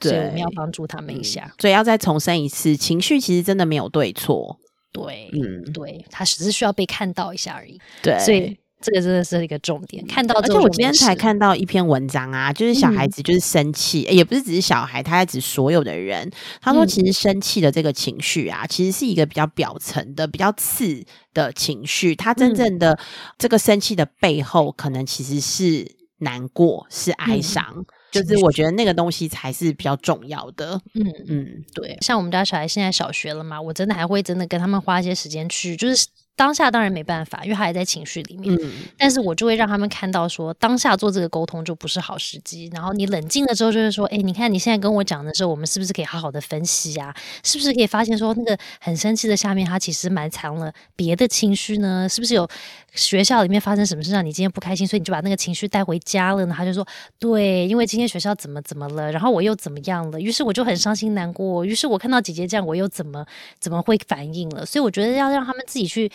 [0.00, 4.56] 所以我们要帮助他们一下，所以要再重申一次，情绪其实真的没有对错，
[4.92, 10.06] 对，嗯，对，他只是需要被看到一下而已，对，所以这个真的是一个重点。
[10.06, 16.30] 看到，而且我今天才看到一篇文章啊，就是小孩子就是生气，也不是只是小孩，他在指所有的人。
[16.60, 22.96] 他说，其实生气的这个情绪啊，其实是一个比较表层的、比较次的情绪，他真正的
[23.36, 27.84] 这个生气的背后，可能其实是难过，是哀伤。
[28.12, 30.80] 就是我觉得那个东西才是比较重要的。
[30.94, 36.06] 嗯嗯，对，像我们家小孩现在小学了嘛，我真的还会真的跟他们花一些时间去，就是。
[36.38, 38.54] 当下当然没办法，因为他还在情绪里面。
[38.62, 42.70] 嗯，但是我就会让他们看到，说当下做这个沟通就不是好时机。
[42.72, 47.12] 然后你冷静了之后，就是说，哎，你看你现在跟我讲的时候，我们是不是可以好好的分析啊？
[47.42, 52.08] 是不是可以发现说，那个很生气的下面，他其实埋藏了别的情绪呢？
[52.08, 52.48] 是不是有
[52.94, 56.54] 学校里面发生什么事让你今天不开心，所以你就把那个情绪带回家了呢？
[56.56, 56.86] 他就说，
[57.18, 61.64] 对，因为今天学校怎么怎么了，然后我又怎么样了，于是我就很伤心难过。
[61.64, 63.26] 于是我看到姐姐这样，我又怎么
[63.58, 64.64] 怎么会反应了？
[64.64, 66.08] 所以我觉得要让他们自己去。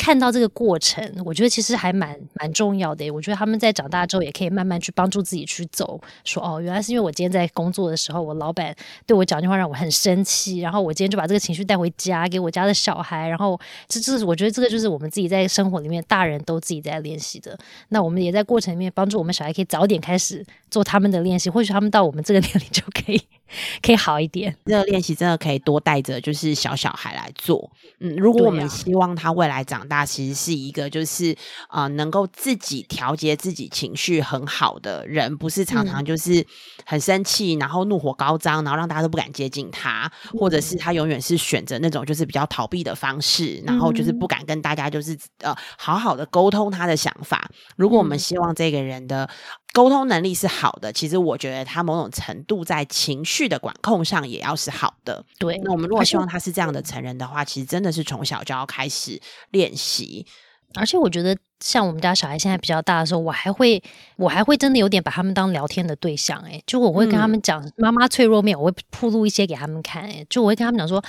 [0.00, 3.10] 看到这个过程，我觉得其实还蛮蛮重要的。
[3.10, 6.00] 我觉得他们在长大之后，也可以慢慢去帮助自己去走。
[6.24, 8.74] 说哦，原来是因为我今天在工作的时候，我老板
[9.06, 13.28] 对我讲句话让我很生气，然后我今天就把这个情绪带回家给我家的小孩。
[13.28, 17.58] 然后这这是我觉得这个就是我们自己在生活里面大人都自己在练习的。
[17.90, 21.50] 那我们也在过程里面帮助我们小孩可以早点开始做他们的练习。
[21.50, 23.20] 或许他们到我们这个年龄就可以。
[23.82, 27.68] 可以好一点，这个练习真的可以多带着，就是小小孩来做。
[27.98, 31.36] 嗯，如果我们希望他未来长大，其实是一个就是
[31.68, 36.46] 啊，能够自己调节自己情绪很好的人，不是常常就是
[36.86, 47.50] 很生气，然后怒火高涨，然后让大家都不敢接近他，或者是他永远是选择那种就是比较逃避的方式，然后就是不敢跟大家就是呃好好的沟通他的想法。
[47.76, 49.28] 如果我们希望这个人的。
[49.72, 55.24] 沟通能力是好的，其实我觉得他某种程度在情绪的管控上也要是好的。
[55.38, 60.26] 对，那我们如果希望他是这样的成人的话，其实真的是从小就要开始练习。
[60.74, 63.82] 而且我觉得，像我们家小孩现在比较大的时候，我还会，
[64.16, 66.38] 我还会真的有点把他们当聊天的对象。
[66.42, 70.04] 哎，就我会跟他们讲妈妈脆弱面，我会铺露一些给他们看。
[70.04, 71.02] 哎，就我会跟他们讲说，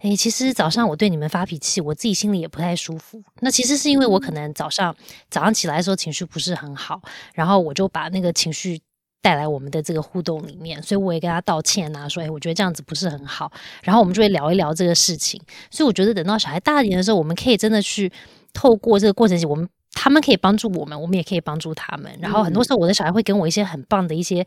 [0.00, 3.22] 哎，其实早上我对你们发脾气，我自己心里也不太舒服。
[3.40, 4.94] 那其实是因为我可能早上
[5.30, 7.00] 早上起来的时候情绪不是很好，
[7.34, 8.80] 然后我就把那个情绪
[9.22, 13.52] 带来我们的这个互动里面，所以我也跟他道歉啊，说，哎，我觉得这样子不是很好。
[13.82, 15.40] 然后我们就会聊一聊这个事情。
[15.70, 18.10] 所以我觉得等到小孩大一点的时候，我们可以真的去。
[18.54, 22.10] 透过这个过程，我们他们可以帮助我们，我们也可以帮助他们。
[22.20, 24.46] 然后很多时候，我的小孩会给我一些很棒的一些。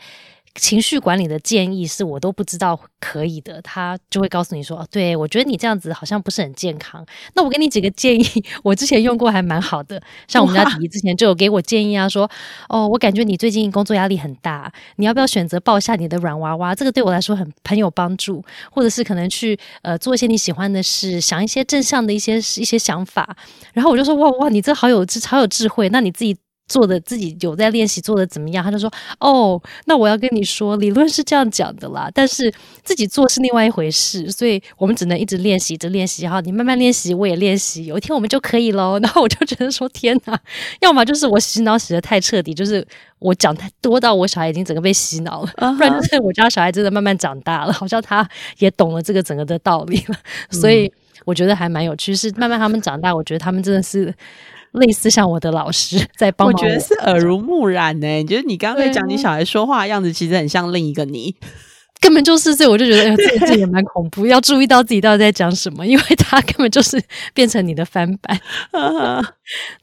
[0.55, 7.05] 情绪管理的建议是我都不知道可以的，他就会告诉你说：“哦，对我觉得你这样子好像不是很健康。”
[7.35, 8.25] 那我给你几个建议，
[8.63, 10.01] 我之前用过还蛮好的。
[10.27, 12.27] 像我们家弟弟之前就有给我建议啊，说
[12.69, 16.73] ：“哦，我感觉你最近工作压力很大，你要不要选择抱一下你的软娃娃？
[16.73, 23.37] 这个对我来说很很有帮助，或者是可能去呃做一些你喜欢的事，想一些正向的一些一些想法。”
[23.73, 26.35] 然后我就说：“哇哇，你这好有智，好有智慧。”那你自己。
[26.69, 28.61] 做的自己有在练习，做的怎么样？
[28.61, 36.27] 他就说：“哦，那我要跟你说，理论是这样讲的啦，但是自己做是另外一回事，所以我们只能一直练习，一直练习。
[36.27, 40.37] 哈，你慢慢练习，我也练习，有一天我们就可以喽。”然后我就觉得说：“天哪！
[40.83, 42.85] 要么就是我洗脑洗的太彻底，就是
[43.19, 50.15] 我讲太多到我小孩已经整个被洗脑了；不然就是我家小孩真的慢慢长大了，好像他也懂了这个整个的道理了。
[50.51, 50.91] 所以
[51.23, 54.13] 我觉得还蛮有趣，是慢慢他们长大，我觉得他们真的是。”
[54.73, 58.07] 类似像我的老师 在帮我，我觉得是耳濡目染呢。
[58.07, 61.35] 你觉得你刚刚在讲你小孩说话的样子，其实很像另一个你，
[61.99, 67.01] 根本就是这，我就觉得这这也蛮恐怖，要注意到自己到底在讲什么，因为他根本就是
[67.33, 68.39] 变成你的翻版。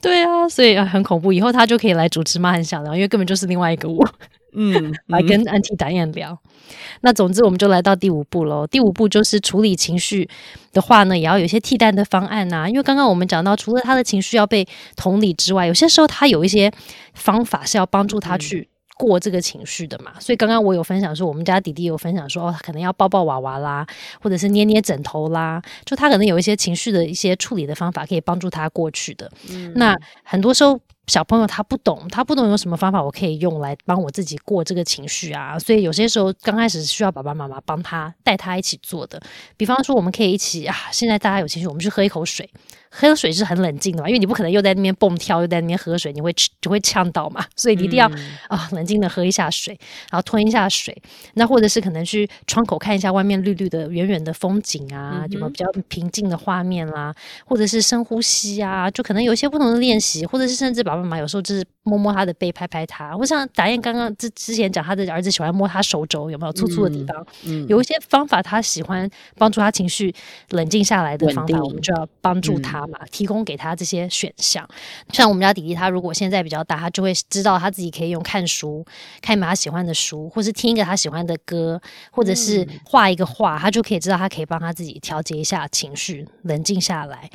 [0.00, 1.32] 对啊，所以很恐怖。
[1.32, 2.52] 以后他就可以来主持妈？
[2.52, 4.08] 很想聊，因为根本就是另外一个我。
[4.54, 6.38] 嗯，来跟安提达燕聊。
[7.02, 8.66] 那总之，我们就来到第五步喽。
[8.66, 10.28] 第五步就是处理情绪
[10.72, 12.68] 的话呢，也要有一些替代的方案呐。
[12.68, 16.72] 因为刚刚我们讲到，除了他的情绪要被同理之外，有些时候他有一些
[17.12, 20.12] 方法是要帮助他去过这个情绪的嘛。
[20.18, 23.86] 所以刚刚我有分享说，我们家弟弟有分享说，哦，可能要抱抱娃娃啦，
[24.22, 29.30] 或者是捏捏枕头啦，就他可能有一些情绪的一些处理的方法可以帮助他过去的。
[29.50, 30.80] 嗯那很多时候。
[31.06, 39.20] 小朋友他不懂，他不懂有什么方法我可以用来帮我自己过这个情绪啊，所以有些时候刚开始需要爸爸妈妈帮他带他一起做的。
[39.56, 42.48] 比方说，我们可以一起啊，现在大家有情绪，我们去喝一口水，
[42.88, 48.10] 喝水是很冷静的嘛，因为你不可能又在那边蹦跳，又在那边喝水，你会就会呛到嘛， 所以你一定要
[48.48, 49.78] 啊冷静的喝一下水，
[50.10, 50.96] 然后吞一下水，
[51.34, 57.14] 那或者是可能去窗口看一下外面绿绿的远远的风景啊，有没有比较平静的画面啦，
[57.44, 60.93] 或者是深呼吸啊，就可能有一些不同的练习，或者是甚至把。
[60.94, 63.16] 爸爸妈妈有时候就是摸摸他的背，拍拍他。
[63.16, 67.26] 我想达燕刚刚之之前讲，他的儿子喜欢摸他手肘，有没有粗粗的地方？
[67.44, 70.14] 嗯，有一些方法，他喜欢帮助他情绪
[70.50, 74.66] 冷静下来的方法，我们就要帮助他嘛，提供给他这些选项。
[75.12, 78.84] 像我们家弟弟，他如果现在比较大，他就会知道他自己可以用看书，
[79.20, 81.80] 看一本他喜欢的书，或是听一个他喜欢的歌，
[82.12, 87.28] 或者是画一个画，他就可以知道他可以帮他自己调节一下情绪，冷静下来。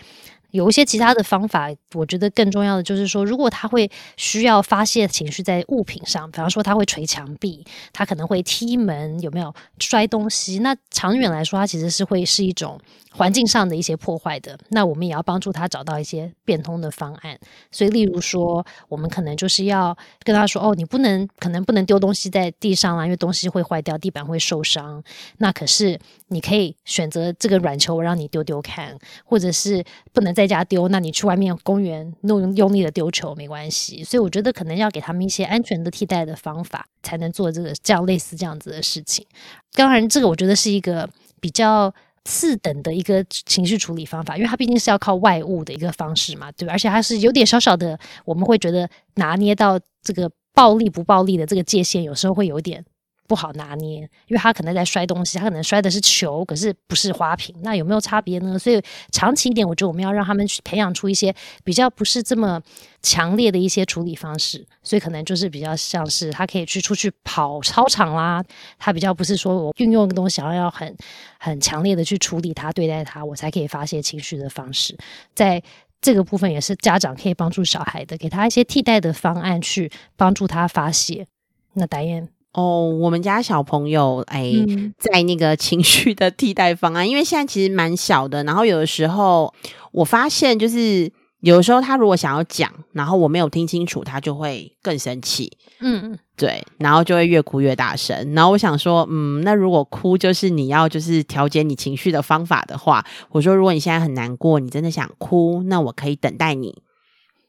[0.51, 10.59] 有一些其他的方法，我觉得更重要的就是说，如果他会需要发泄情绪在物品上，比方说他会捶墙壁，他可能会踢门，有没有摔东西？
[10.59, 12.79] 那长远来说，他其实是会是一种。
[13.11, 17.37] 环境上的一些破坏的，那我们也要帮助他找到一些变通的方案。
[17.71, 25.03] 所以，例如说，我们可能就是要跟他说：“哦，你不能，可能不能丢东西在地上啦，因为东西会坏掉，地板会受伤。
[25.39, 28.95] 那可是你可以选择这个软球，我让你丢丢看，
[29.25, 34.03] 或者是不能在家丢，那你去外面公园弄用力的丢球没关系。
[34.03, 39.25] 所以，我觉得可能要给他们一些安全的替代的方法，才能做这个这样类似这样子的事情。
[39.73, 41.09] 当然，这个我觉得是一个
[41.41, 41.91] 比较。
[42.25, 46.73] 次等的一个情绪处理方法，因为它毕竟是要靠外物的一个方式嘛，对吧？
[46.73, 52.83] 而且它是有点小小的，我们会觉得拿捏到这个暴力不暴力的这个界限，有时候会有点。
[53.29, 58.57] 不好拿捏，因为他可能在摔东西，他可能摔的是球，可是不是花瓶，那有没有差别呢？
[58.57, 62.59] 所以长期一点，我觉得我们要让他们去培养出一些比较不是这么
[63.03, 68.43] 强烈的一些处理方式，所以可能就是比较像是他可以去出去跑操场啦，
[68.79, 70.97] 他比较不是说我运用一个东西，想要要很
[71.37, 74.97] 很强烈的去处理他、对待他，我才可以发泄情绪的方式，
[75.35, 75.61] 在
[76.01, 81.27] 这个部分也是家长可以帮助小孩的，给他一些替代的方案去帮助他发泄。
[81.73, 82.27] 那导演。
[82.53, 84.51] 哦，我们家小朋友哎，
[84.97, 89.53] 在那个情绪的替代方案，因为现在其实蛮小的，然后有的时候
[89.91, 95.57] 我发现，就是有的时候他如果想要讲，然后我没有听清楚，他就会更生气。
[95.79, 98.33] 嗯嗯，对，然后就会越哭越大声。
[98.33, 106.81] 然后我想说，嗯，那如果哭就是你要就是调节你情绪的方法的话，我说如果你现在很难过，你真的想哭，那我可以等待你。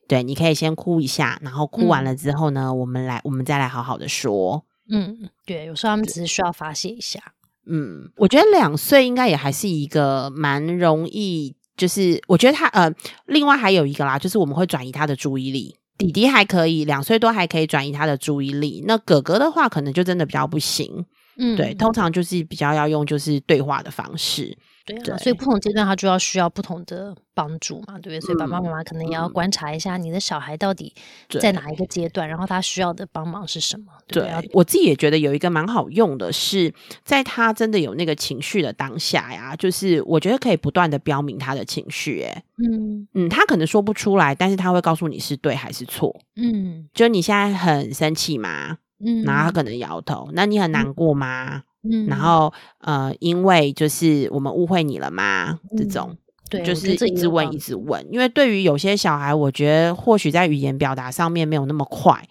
[0.06, 4.64] 对，你可以先哭一下，然后哭完了之后呢，我们来，我们再来好好的说。
[4.90, 7.20] 嗯，对，有时候他们只是需要发泄一下。
[7.66, 12.92] 嗯，我觉得两岁应该也还是一个蛮容易，就是我觉得他呃，
[13.26, 15.76] 另外还有一个啦，就是我们会转移他的注意力。
[15.98, 21.04] 弟弟还可以，两岁多还可以转移他的注意力，那哥哥的话可能就真的比较不行。
[21.36, 24.56] 嗯，对，通常就是比较要用就是对话的方式。
[24.86, 28.20] 对啊，所以不同阶段他就要需要不同的帮助嘛，对不对？
[28.20, 30.92] 所以爸爸妈妈可能也要观察一下你的小孩到底
[31.40, 33.86] 在哪一个阶段，然后他需要的帮忙是什么。
[34.08, 36.72] 对，我自己也觉得有一个蛮好用的，是
[37.04, 42.22] 在他真的有那个情绪的当下呀，就是我觉得可以不断的标明他的情绪。
[42.22, 46.20] 哎，嗯嗯，他可能说不出来，但是他会告诉你是对还是错。
[46.36, 48.78] 嗯，就你现在很生气吗？
[49.04, 50.30] 嗯，然后他可能摇头。
[50.32, 51.56] 那你很难过吗？
[51.56, 51.62] 嗯，
[52.08, 55.58] 然后呃，因为就是我们误会你了吗？
[55.76, 56.16] 这种，
[56.50, 58.06] 对，就是一直问，一直问。
[58.12, 62.22] 因为对于有些小孩，我觉得或许在语言表达上面没有那么快，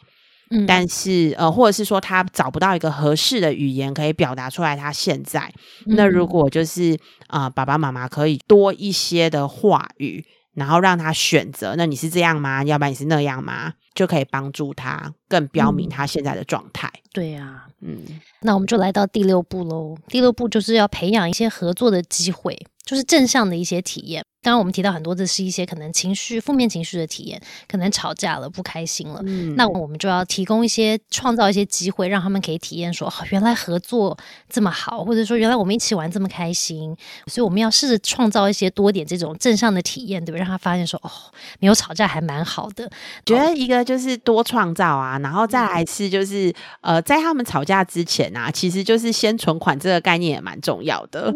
[0.52, 5.52] 嗯，但是呃，或者是说他找不到一个合适的语言可以表达出来他现在。
[5.86, 10.26] 那如果就是啊，爸爸妈妈可以多一些的话语。
[10.54, 12.64] 然后让他选择，那你是这样吗？
[12.64, 13.74] 要不然你是那样吗？
[13.94, 16.92] 就可以帮助他更标明他现在的状态。
[17.12, 18.02] 对呀，嗯，
[18.42, 19.98] 那我们就来到第六步喽。
[20.08, 24.24] 第六步就是要培养一些合作的机会，就是正向的一些体验。
[24.42, 29.22] 刚刚我们提到很多的是一些可能情绪负面情绪的体验，可能吵架了、不开心了，
[29.58, 36.96] 那我们就要提供一些创造一些机会，让他们可以体验说，原来合作这么好，或者说原来我们一起玩这么开心。
[37.28, 40.40] 所以我们要试着创造一些多点这种正向的体验，对不对？
[40.40, 41.12] 让他发现说，哦，
[41.60, 42.90] 没有吵架还蛮好的。
[43.26, 51.34] 觉得一个就是多创造啊，然后再来是就是呃，在他们吵架之前啊，其实就是先存款这个概念也蛮重要的。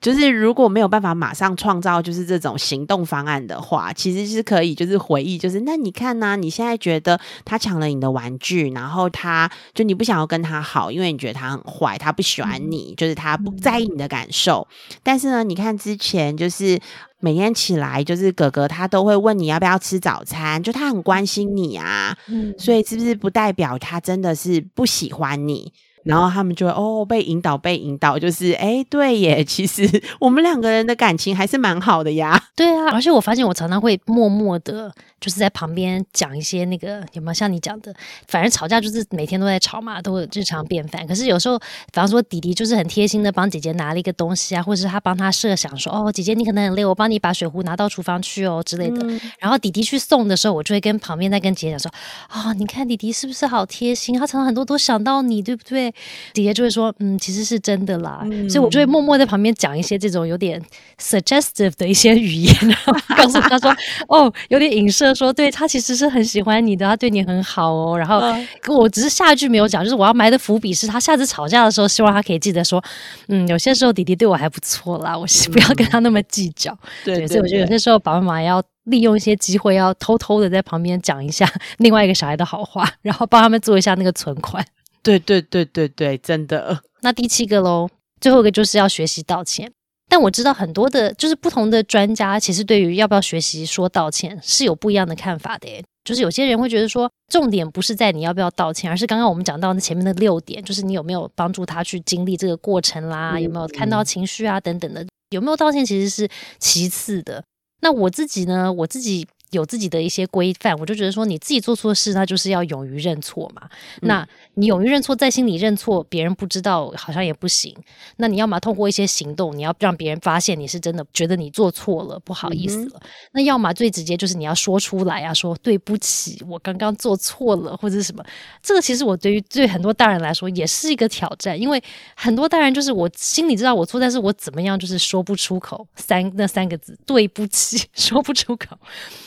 [0.00, 2.45] 就是如果没有办法马上创造，就是这种。
[2.46, 14.66] 种行动方案的话，其实是可以就是回忆，就是那你看呢，你现在觉得他抢了你的玩具，然后他就你不想要跟他好，因为你觉得他很坏，他不喜欢你，就是他不在意你的感受。
[15.02, 16.78] 但是呢，你看之前就是
[17.20, 22.16] 每天起来，就是哥哥他都会问你要不要吃早餐，就他很关心你啊，
[22.58, 25.72] 所以是不是不代表他真的是不喜欢你？
[26.06, 32.40] 然后他们就会哦被引导被引导，就是哎对耶，其实我们两个人的感情还是蛮好的呀。
[32.54, 34.90] 对啊，而且我发现我常常会默默的，
[35.20, 37.92] 就是在旁边讲一些那个有没有像你讲的，
[38.28, 41.04] 反正吵架就是每天都在吵嘛，都日常便饭。
[41.06, 49.06] 可是有时候，比方说弟弟就是很贴心的帮姐姐拿了一个东西啊，或者是他帮他设想说哦姐姐你可能很累，我帮你把水壶拿到厨房去哦之类的。
[49.40, 51.90] 然后弟弟去送的时候，我就会跟旁边在跟姐姐讲说
[52.28, 54.18] 啊，你看弟弟是不是好贴心？
[54.18, 55.92] 他常常很多都想到你，对不对？
[56.32, 60.60] 姐姐就会说，嗯，其实是真的啦，所以我就会默默在旁边讲一些这种有点
[61.00, 63.74] suggestive 的一些语言，然后 告诉他说，
[64.08, 67.98] 哦，有点影射说，对他其实是很喜欢你的，他对你很好哦。
[67.98, 68.20] 然后
[68.68, 72.82] 我只是下一句没有讲，就是我要埋的伏笔是他下次吵架的时候，希望他可以记得说，
[73.28, 76.76] 嗯，有些时候弟弟对我还不错啦，我不要跟他那么计较。
[77.04, 84.64] 对，所以我觉得有些时候爸爸妈妈要利用一些机会，要偷偷的在旁边讲一下另外一个小孩的好话，然后帮他们做一下那个存款。
[85.06, 86.82] 对对对对对，真的。
[87.02, 87.88] 那第七个喽，
[88.20, 89.70] 最后一个就是要学习道歉。
[90.08, 95.68] 但我知道很多的，就是不同的专家，其实对于要不要学习说道歉是有不一样的看法的。
[96.04, 106.28] 就是有些人会觉得说，重点不是在你要不要道歉，而是刚刚我们讲到那前面的六点，就是你有没有帮助他去经历这个过程啦，有没有看到情绪啊等等的，有没有道歉其实是
[106.58, 107.42] 其次的。
[107.80, 109.26] 那我自己呢，我自己。
[109.50, 113.68] 有自己的一些规范，我就觉得说你自己做错事，那就是要勇于认错嘛。
[114.02, 117.74] 那你勇于认错，在心里认错，别人不知道好像也不行。
[118.16, 123.00] 那你要么通过一些行动，你要让别人发现你是真的觉得你做错了，不好意思了。
[123.32, 128.24] 那要么最直接就是你要说出来啊，说对不起，我刚刚做错了，或者什么。
[128.62, 131.82] 这个其实我对于对很多大人来说也是一个挑战，因为
[132.16, 138.76] 很多大人就是我心里知道我错，但是我怎么样就是说不出口三那三个字对不起， 说不出口。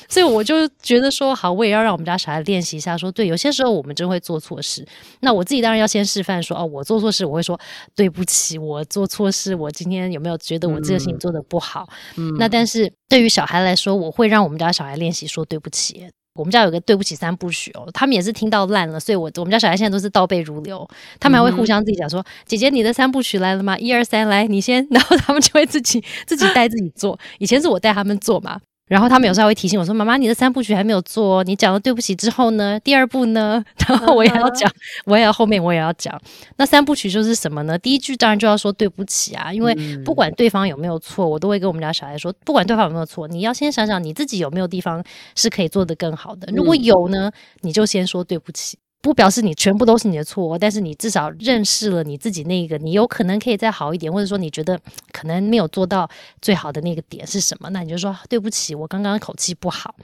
[0.10, 4.86] 所以我就觉得说，好，我也要让我们家小孩练习一下，说对，有些时候我们真会做错事。
[5.22, 7.58] 那我自己当然要先示范，说哦，我做错事，我会说
[7.96, 11.88] 对不起，我做错事，我今天有没有觉得我这个事情做的不好？
[12.18, 16.10] 嗯，那但是对于小孩来说，我会让我们家小孩练习说对不起。
[16.36, 20.88] 我们家有个对不起三部曲哦，他们也是听到烂了，所以我我们家小孩现在都是倒背如流，
[21.20, 23.78] 他们还会互相自己讲说，姐姐你的三部曲来了吗？
[23.78, 27.20] 一二三，来你先， 然后他们就会自己自己带自己做。
[27.40, 28.62] 以前是我带他们做嘛。
[28.90, 32.78] 然后他们有时候会提醒我说：“妈妈，你的三部曲还没有做，你讲了对不起之后呢？
[32.84, 33.64] 第二部呢？
[33.88, 34.70] 然后我也要讲，
[35.06, 36.20] 我也要后面我也要讲。
[36.58, 37.78] 那三部曲就是什么呢？
[37.78, 45.04] 第一句当然就要说对不起啊，因为不管对方有没有错，我都会跟我们家小孩说，不管对方有没有错，你要先想想你自己有没有地方
[45.36, 46.52] 是可以做得更好的。
[46.52, 47.32] 如果有呢，
[47.62, 54.78] 你就先说对不起。”不表示你全部都是你的错，但是你至少认识了你自己那个，你有可能可以再好一点，或者说你觉得
[55.14, 56.10] 可能没有做到
[56.42, 57.70] 最好的那个点是什么？
[57.70, 59.96] 那你就说对不起，我刚刚口气不好。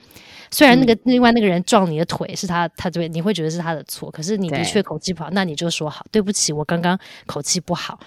[0.50, 8.00] 虽然那个另外那个人撞你的腿是他，他对你会觉得是他的错，可是你的确口气不好，那你就说好，对不起，我刚刚口气不好。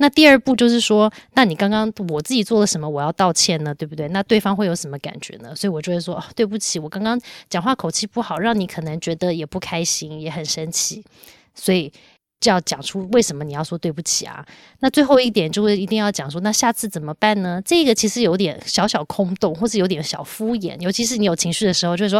[0.00, 4.08] 那第二步就是说，那你刚刚我自己做了什么，我要道歉呢，对不对？
[4.08, 5.54] 那对方会有什么感觉呢？
[5.54, 7.20] 所以我就会说，对不起，我刚刚
[7.50, 11.04] 讲话口气不好，让你可能觉得也不开心，也很生气，
[11.54, 11.92] 所以。
[12.40, 14.44] 就要讲出为什么你要说对不起啊？
[14.80, 17.60] 那最后一点就会一定要讲说，那下次怎么办呢？
[17.64, 20.74] 这个其实有点小小空洞，或是有点小敷衍。
[20.80, 22.18] 尤其是你有情绪的时候，就是说，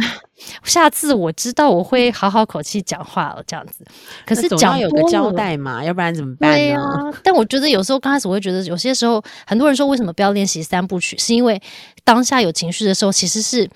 [0.62, 3.82] 下次我知道我会好好口气讲话了，这样子。
[4.26, 7.10] 可是讲有个交代嘛，要不然怎么办呢？
[7.24, 11.60] 但我觉得有时候刚开始我会觉得，有些时候很多人说为什么不要练习三部曲，是因为
[12.04, 13.70] 当下有情绪的时候，其实是。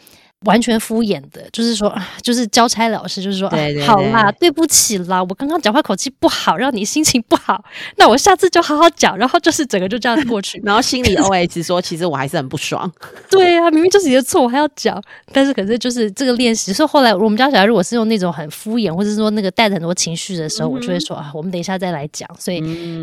[0.47, 3.51] 完全敷衍的，就是说，就是交差老师，就是说，
[3.87, 7.63] 好啦，对不起啦，我刚刚讲话口气不好，让你心情不好，
[7.97, 12.91] 那我下次就好好讲，然后就是整个就这样过去， 然后心里 OS 说，其实我还是很不爽。
[13.31, 22.61] 对啊，明明就是你的错，我还要讲，但是可是就是这个练习，所以后来我们家小孩如果是用那种很敷衍，或者是说那个带着很多情绪的时候，我就会说啊，我们等一下再来讲，所以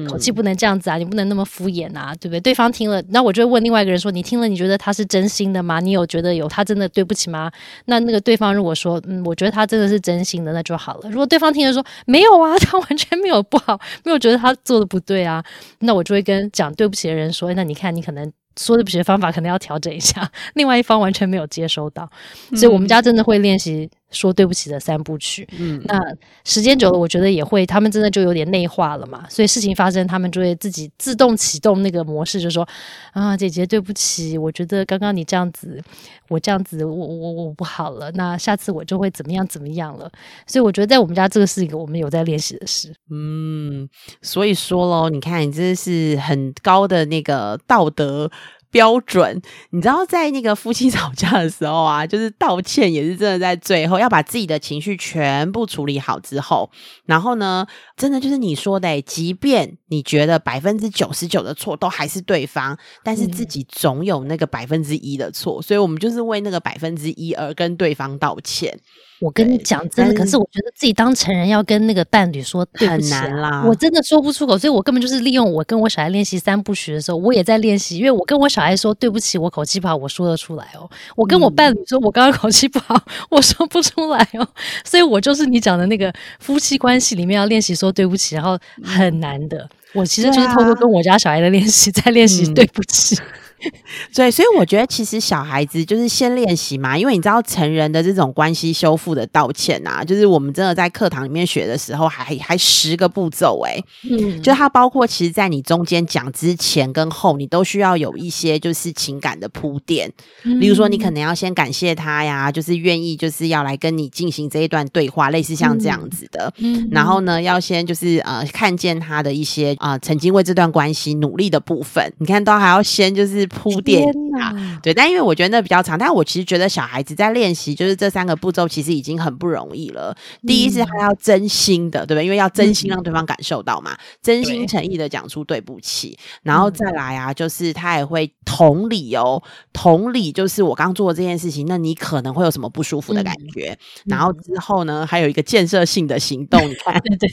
[0.07, 2.39] 口气不能这样子啊，你不能那么敷衍啊，对不对？
[2.39, 5.79] 对方听了，那我就会问另外一个人说，你听了，你觉得他是真心的吗？
[5.79, 7.51] 你有觉得有他真的对不起吗？
[7.85, 11.09] 那那个对方如果说，嗯，我觉得他真的是真心的，那就好了。
[11.09, 15.43] 如果对方听了说没有啊， 他完全没有不好，没有觉得他做的不对啊，
[15.79, 20.29] 那我就会跟讲对不起的人说，那你看你可能说对不起的方法可能要调整一下。
[20.55, 22.09] 另外一方完全没有接收到，
[22.55, 25.47] 所以我们家真的会练习说对不起的三部曲。
[25.57, 25.99] 嗯，那
[26.43, 29.25] 时间久了，我觉得也会，他们真的就有点内化了嘛。
[29.29, 32.67] 所以事情发生，他们就会自己自动启动那个模式，就说
[33.11, 35.81] 啊，姐姐对不起，我觉得刚刚你这样子，
[36.29, 38.11] 我这样子，我我我不好了。
[38.11, 40.11] 那下次我就会怎么样怎么样了。
[40.45, 42.93] 所以我觉得在我们家这个是一个我们有在练习的事。
[43.09, 43.87] 嗯，
[44.21, 48.31] 所以说喽，你看，你这是很高的那个道德。
[48.77, 56.69] 标准，你知道，在那个夫妻吵架的时候啊，就是道歉也是真的在最后要把自己的情绪全部处理好之后，
[57.07, 57.65] 然后呢，
[57.95, 68.79] 真的就是你说的，即便你觉得百分之九十九的错都还是对方，但是自己总有那个百分之一的错，所以我们就是为那个百分之一而跟对方道歉。
[69.19, 80.87] 我跟你讲，真的，可是我觉得自己当成人要跟那个伴侣说很难啦，我真的说不出口，所以我根本就是利用我跟我小孩练习三部曲的时候，我也在练习，因为我跟我小孩说对不起，我口气不好，我说得出来哦。
[81.15, 82.95] 我跟我伴侣说，我刚刚口气不好，
[83.29, 84.47] 我说不出来哦。
[84.85, 89.67] 所以我就是你讲的那个夫妻关系里面要练习说对不起，然后很难的。
[89.93, 93.17] 我其实就是透过跟我家小孩的练习，在练习对不起。
[94.13, 110.11] 对，所以我觉得其实小孩子就是先练习嘛，因为你知道成人的这种关系修复的道歉啊，就是我们真的在课堂里面学的时候，还还十个步骤哎，嗯，就它包括其实，在你中间讲之前跟后，你都需要有一些就是情感的铺垫，
[110.43, 123.46] 例如说你可能要先感谢他呀，就是愿意就是要来跟你进行这一段对话，类似像这样子的，嗯，然后呢，要先就是呃看见他的一些啊曾经为这段关系努力的部分，你看都还要先就是。
[123.47, 124.07] 铺垫
[124.39, 130.15] 啊，对，但因为我觉得那比较长，但我其实觉得小孩子在练习，就是这三个步骤其实已经很不容易了。
[130.45, 132.25] 第一是他要真心的，对不对？
[132.25, 139.41] 因为要真心让对方感受到嘛，真心诚意的讲出对不起，然后再来啊，就是他也会同理哦，
[139.73, 143.77] 同理就是我刚做的这件事情，那你可能会有什么不舒服的感觉？
[144.05, 146.57] 然后之后呢，还有一个建设性的行动。
[146.67, 147.29] 你看，对对，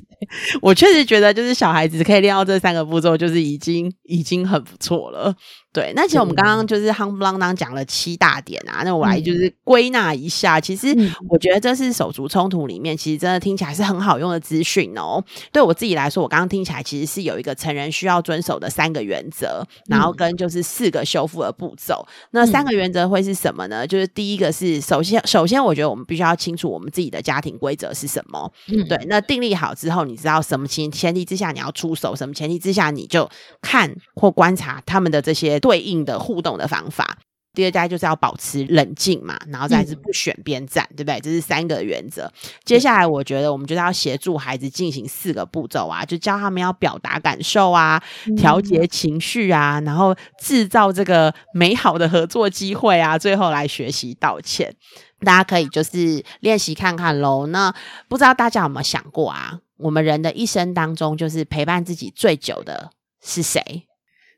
[0.63, 5.35] 我确实觉得就是小孩子可以练到这三个步骤，就是已经已经很不错了。
[5.75, 10.61] 对，那其实我们刚刚就是夯不啷当讲了七大点啊，那我来就是归纳一下。
[10.61, 10.95] 其实
[11.29, 15.21] 我觉得这是手足冲突里面，其实真的听起来是很好用的资讯哦。
[15.51, 22.07] 对我自己来说，我刚刚听起来其实是有一个成人需要遵守的三个原则，然后跟就是四个修复的步骤。
[22.31, 23.85] 那三个原则会是什么呢？
[23.85, 28.49] 就是第一个是首先，首先我觉得我们必须要清楚我们自己的家庭规则是什么。
[28.69, 28.97] 嗯，对。
[29.09, 33.29] 那订立好之后，你知道什么前前提之下你要出手，什么前提之下你就
[33.61, 35.59] 看或观察他们的这些。
[35.65, 37.17] 对应的互动的方法，
[37.55, 41.19] 第二家就是要保持冷静嘛，然后再是不选边站，对不对？
[41.21, 42.31] 这是三个原则。
[42.67, 48.03] 接下来，我觉得我们就是要协助孩子进行四个步骤啊，就教他们要表达感受啊，
[48.37, 54.77] 调节情绪啊，然后制造这个美好的合作机会啊，最后来学习道歉。
[55.25, 57.47] 大家可以就是练习看看喽。
[57.47, 57.75] 那
[58.09, 59.61] 不知道大家有没有想过啊？
[59.79, 62.91] 我们人的一生当中，就是陪伴自己最久的
[63.23, 63.87] 是谁？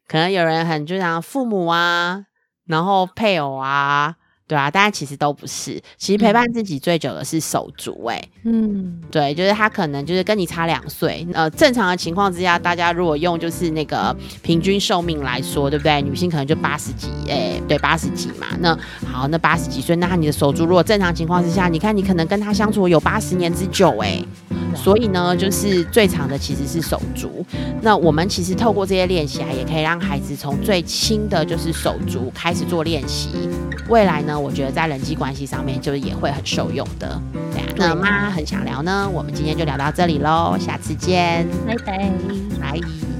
[0.06, 2.26] 可能有人很就像父母啊，
[2.64, 4.16] 然后配偶啊，
[4.48, 5.82] 对啊，大家其实都不是。
[5.96, 11.26] 其实陪伴自己最久的是手足，哎，嗯，对，就是他可能就是跟你差两岁。
[11.32, 16.00] 呃，正常的情况之下，大家如果用就是那个平均寿命来说，对不对？
[16.00, 18.46] 女性可能就八十几，哎，对，八十几嘛。
[18.60, 24.22] 那好，那八十几岁，那你的手足如果正常情况之下，你看你可能跟他相处有八十年之久，哎。
[24.76, 27.44] 所以呢，就是最长的其实是手足。
[27.80, 33.30] 那我们其实透过这些练习啊，也可以让孩子从最轻的就是手足开始做练习。
[33.88, 37.20] 未来呢，我觉得在人际关系上面就是也会很受用的。
[37.74, 42.10] 对啊，那妈很想聊呢，我们今天就聊到这里喽，下次见，拜拜，
[42.60, 43.15] 拜。